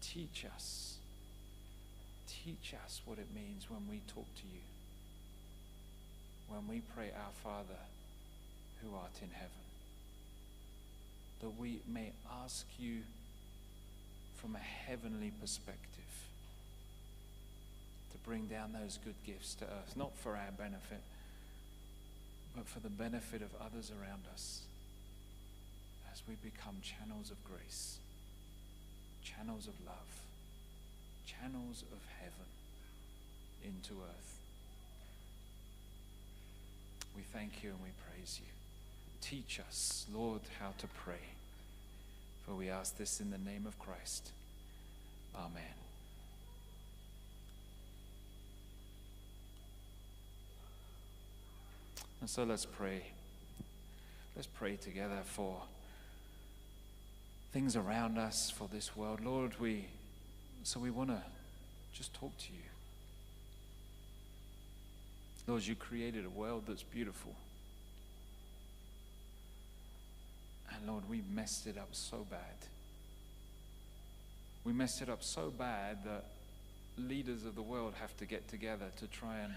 [0.00, 0.96] Teach us.
[2.44, 4.60] Teach us what it means when we talk to you
[6.48, 7.80] when we pray, Our Father
[8.82, 9.50] who art in heaven,
[11.40, 12.12] that we may
[12.44, 13.00] ask you
[14.36, 15.80] from a heavenly perspective
[18.12, 21.02] to bring down those good gifts to earth, not for our benefit,
[22.54, 24.62] but for the benefit of others around us
[26.12, 27.98] as we become channels of grace,
[29.26, 30.22] channels of love,
[31.26, 32.46] channels of heaven
[33.64, 34.38] into earth.
[37.16, 38.52] We thank you and we praise you.
[39.20, 41.34] Teach us, Lord, how to pray.
[42.44, 44.30] For we ask this in the name of Christ.
[45.34, 45.62] Amen.
[52.20, 53.02] And so let's pray.
[54.36, 55.62] Let's pray together for
[57.56, 59.24] things around us, for this world.
[59.24, 59.86] Lord, we
[60.62, 61.22] so we want to
[61.94, 62.68] just talk to you.
[65.46, 67.34] Lord, you created a world that's beautiful.
[70.70, 72.58] And Lord, we messed it up so bad.
[74.64, 76.24] We messed it up so bad that
[76.98, 79.54] leaders of the world have to get together to try and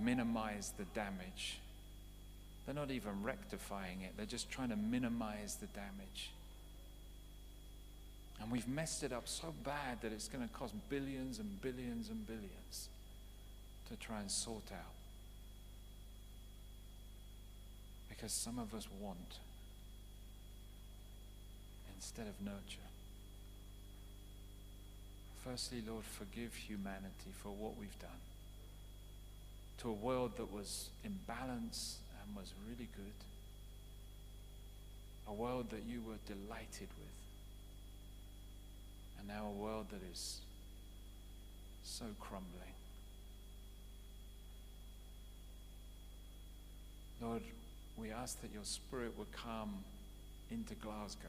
[0.00, 1.58] minimize the damage.
[2.64, 6.30] They're not even rectifying it, they're just trying to minimize the damage.
[8.40, 12.10] And we've messed it up so bad that it's going to cost billions and billions
[12.10, 12.88] and billions
[13.88, 14.94] to try and sort out.
[18.08, 19.38] Because some of us want
[21.94, 22.86] instead of nurture.
[25.44, 28.10] Firstly, Lord, forgive humanity for what we've done
[29.78, 33.12] to a world that was in balance and was really good,
[35.28, 37.25] a world that you were delighted with,
[39.18, 40.40] and now a world that is
[41.84, 42.50] so crumbling.
[47.20, 47.42] Lord,
[47.96, 49.72] we ask that your spirit would come
[50.50, 51.28] into Glasgow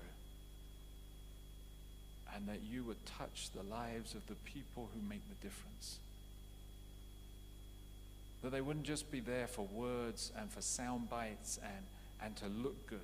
[2.36, 5.98] and that you would touch the lives of the people who make the difference.
[8.44, 11.86] That they wouldn't just be there for words and for sound bites and,
[12.22, 13.00] and to look good,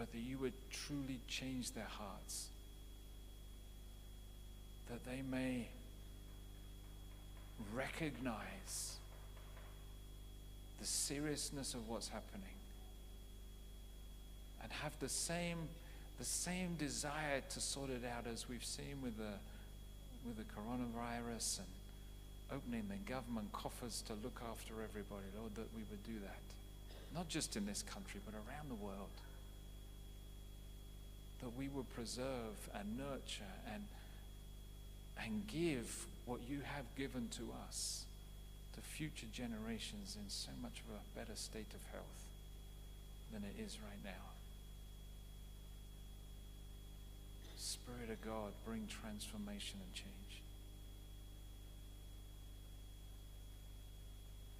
[0.00, 2.46] but that you would truly change their hearts.
[4.88, 5.68] That they may
[7.74, 8.96] recognize
[10.80, 12.56] the seriousness of what's happening
[14.62, 15.58] and have the same
[16.18, 19.34] the same desire to sort it out as we've seen with the
[20.26, 25.82] with the coronavirus and opening the government coffers to look after everybody, Lord, that we
[25.90, 26.40] would do that.
[27.14, 29.10] Not just in this country, but around the world.
[31.42, 33.84] That we would preserve and nurture and,
[35.24, 38.04] and give what you have given to us
[38.74, 42.20] to future generations in so much of a better state of health
[43.32, 44.30] than it is right now.
[47.56, 50.42] Spirit of God, bring transformation and change.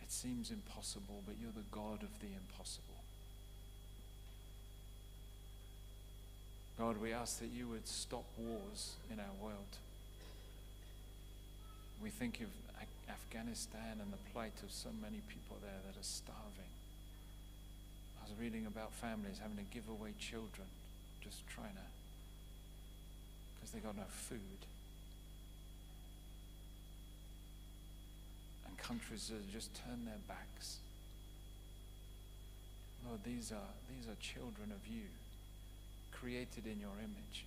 [0.03, 2.90] It seems impossible, but you're the God of the impossible.
[6.81, 9.77] God, we ask that you would stop wars in our world.
[12.03, 12.49] We think of
[13.07, 16.73] Afghanistan and the plight of so many people there that are starving.
[18.17, 20.65] I was reading about families having to give away children,
[21.23, 21.89] just trying to,
[23.61, 24.65] because they got no food.
[28.67, 30.79] And countries that just turn their backs.
[33.07, 35.13] Lord, these are, these are children of you,
[36.21, 37.45] created in your image,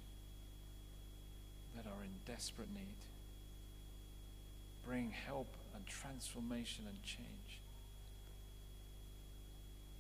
[1.76, 3.03] that are in desperate need
[4.86, 7.59] bring help and transformation and change.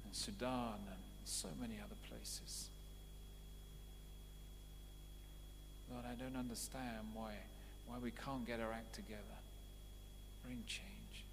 [0.05, 2.67] In Sudan and so many other places.
[5.91, 7.33] Lord, I don't understand why,
[7.87, 9.39] why we can't get our act together.
[10.43, 11.23] Bring change.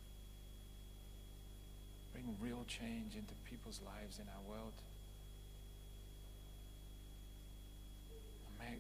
[2.13, 4.73] Bring real change into people's lives in our world.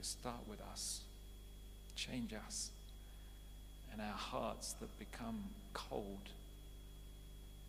[0.03, 1.01] Start with us.
[1.97, 2.71] Change us
[3.93, 6.29] and our hearts that become cold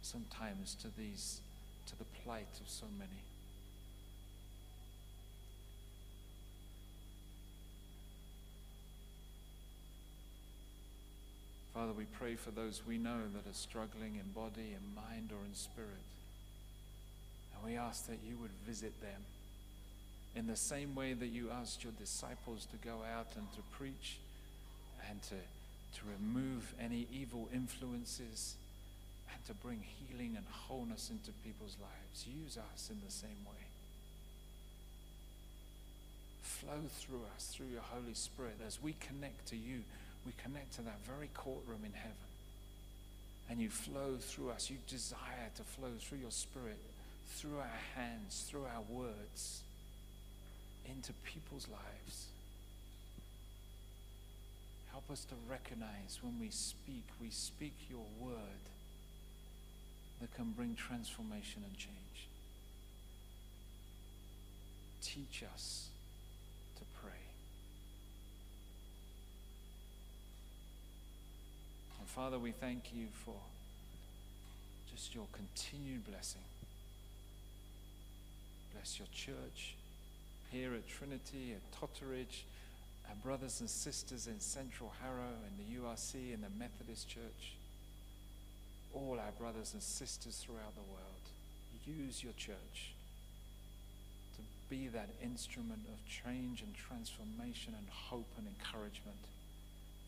[0.01, 1.41] sometimes to these
[1.87, 3.21] to the plight of so many
[11.73, 15.45] Father, we pray for those we know that are struggling in body, in mind, or
[15.47, 16.03] in spirit.
[17.55, 19.21] And we ask that you would visit them
[20.35, 24.17] in the same way that you asked your disciples to go out and to preach
[25.09, 25.35] and to
[25.93, 28.55] to remove any evil influences
[29.33, 32.25] and to bring healing and wholeness into people's lives.
[32.27, 33.63] Use us in the same way.
[36.43, 38.55] Flow through us, through your Holy Spirit.
[38.65, 39.81] As we connect to you,
[40.25, 42.29] we connect to that very courtroom in heaven.
[43.49, 44.69] And you flow through us.
[44.69, 46.79] You desire to flow through your Spirit,
[47.35, 49.61] through our hands, through our words,
[50.85, 52.27] into people's lives.
[54.91, 58.35] Help us to recognize when we speak, we speak your word
[60.19, 62.27] that can bring transformation and change.
[65.01, 65.87] Teach us
[66.77, 67.11] to pray.
[71.99, 73.35] And Father, we thank you for
[74.93, 76.41] just your continued blessing.
[78.73, 79.75] Bless your church,
[80.51, 82.43] here at Trinity, at Totteridge,
[83.07, 87.55] our brothers and sisters in Central Harrow, in the URC, in the Methodist Church,
[88.93, 91.07] all our brothers and sisters throughout the world.
[91.87, 92.93] Use your church
[94.35, 99.17] to be that instrument of change and transformation and hope and encouragement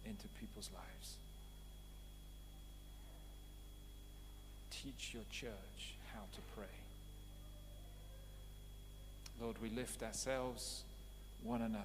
[0.05, 1.15] into people's lives.
[4.69, 6.82] Teach your church how to pray.
[9.41, 10.83] Lord, we lift ourselves,
[11.43, 11.83] one another,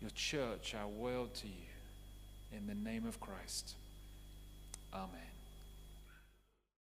[0.00, 3.74] your church, our world to you, in the name of Christ.
[4.92, 5.37] Amen.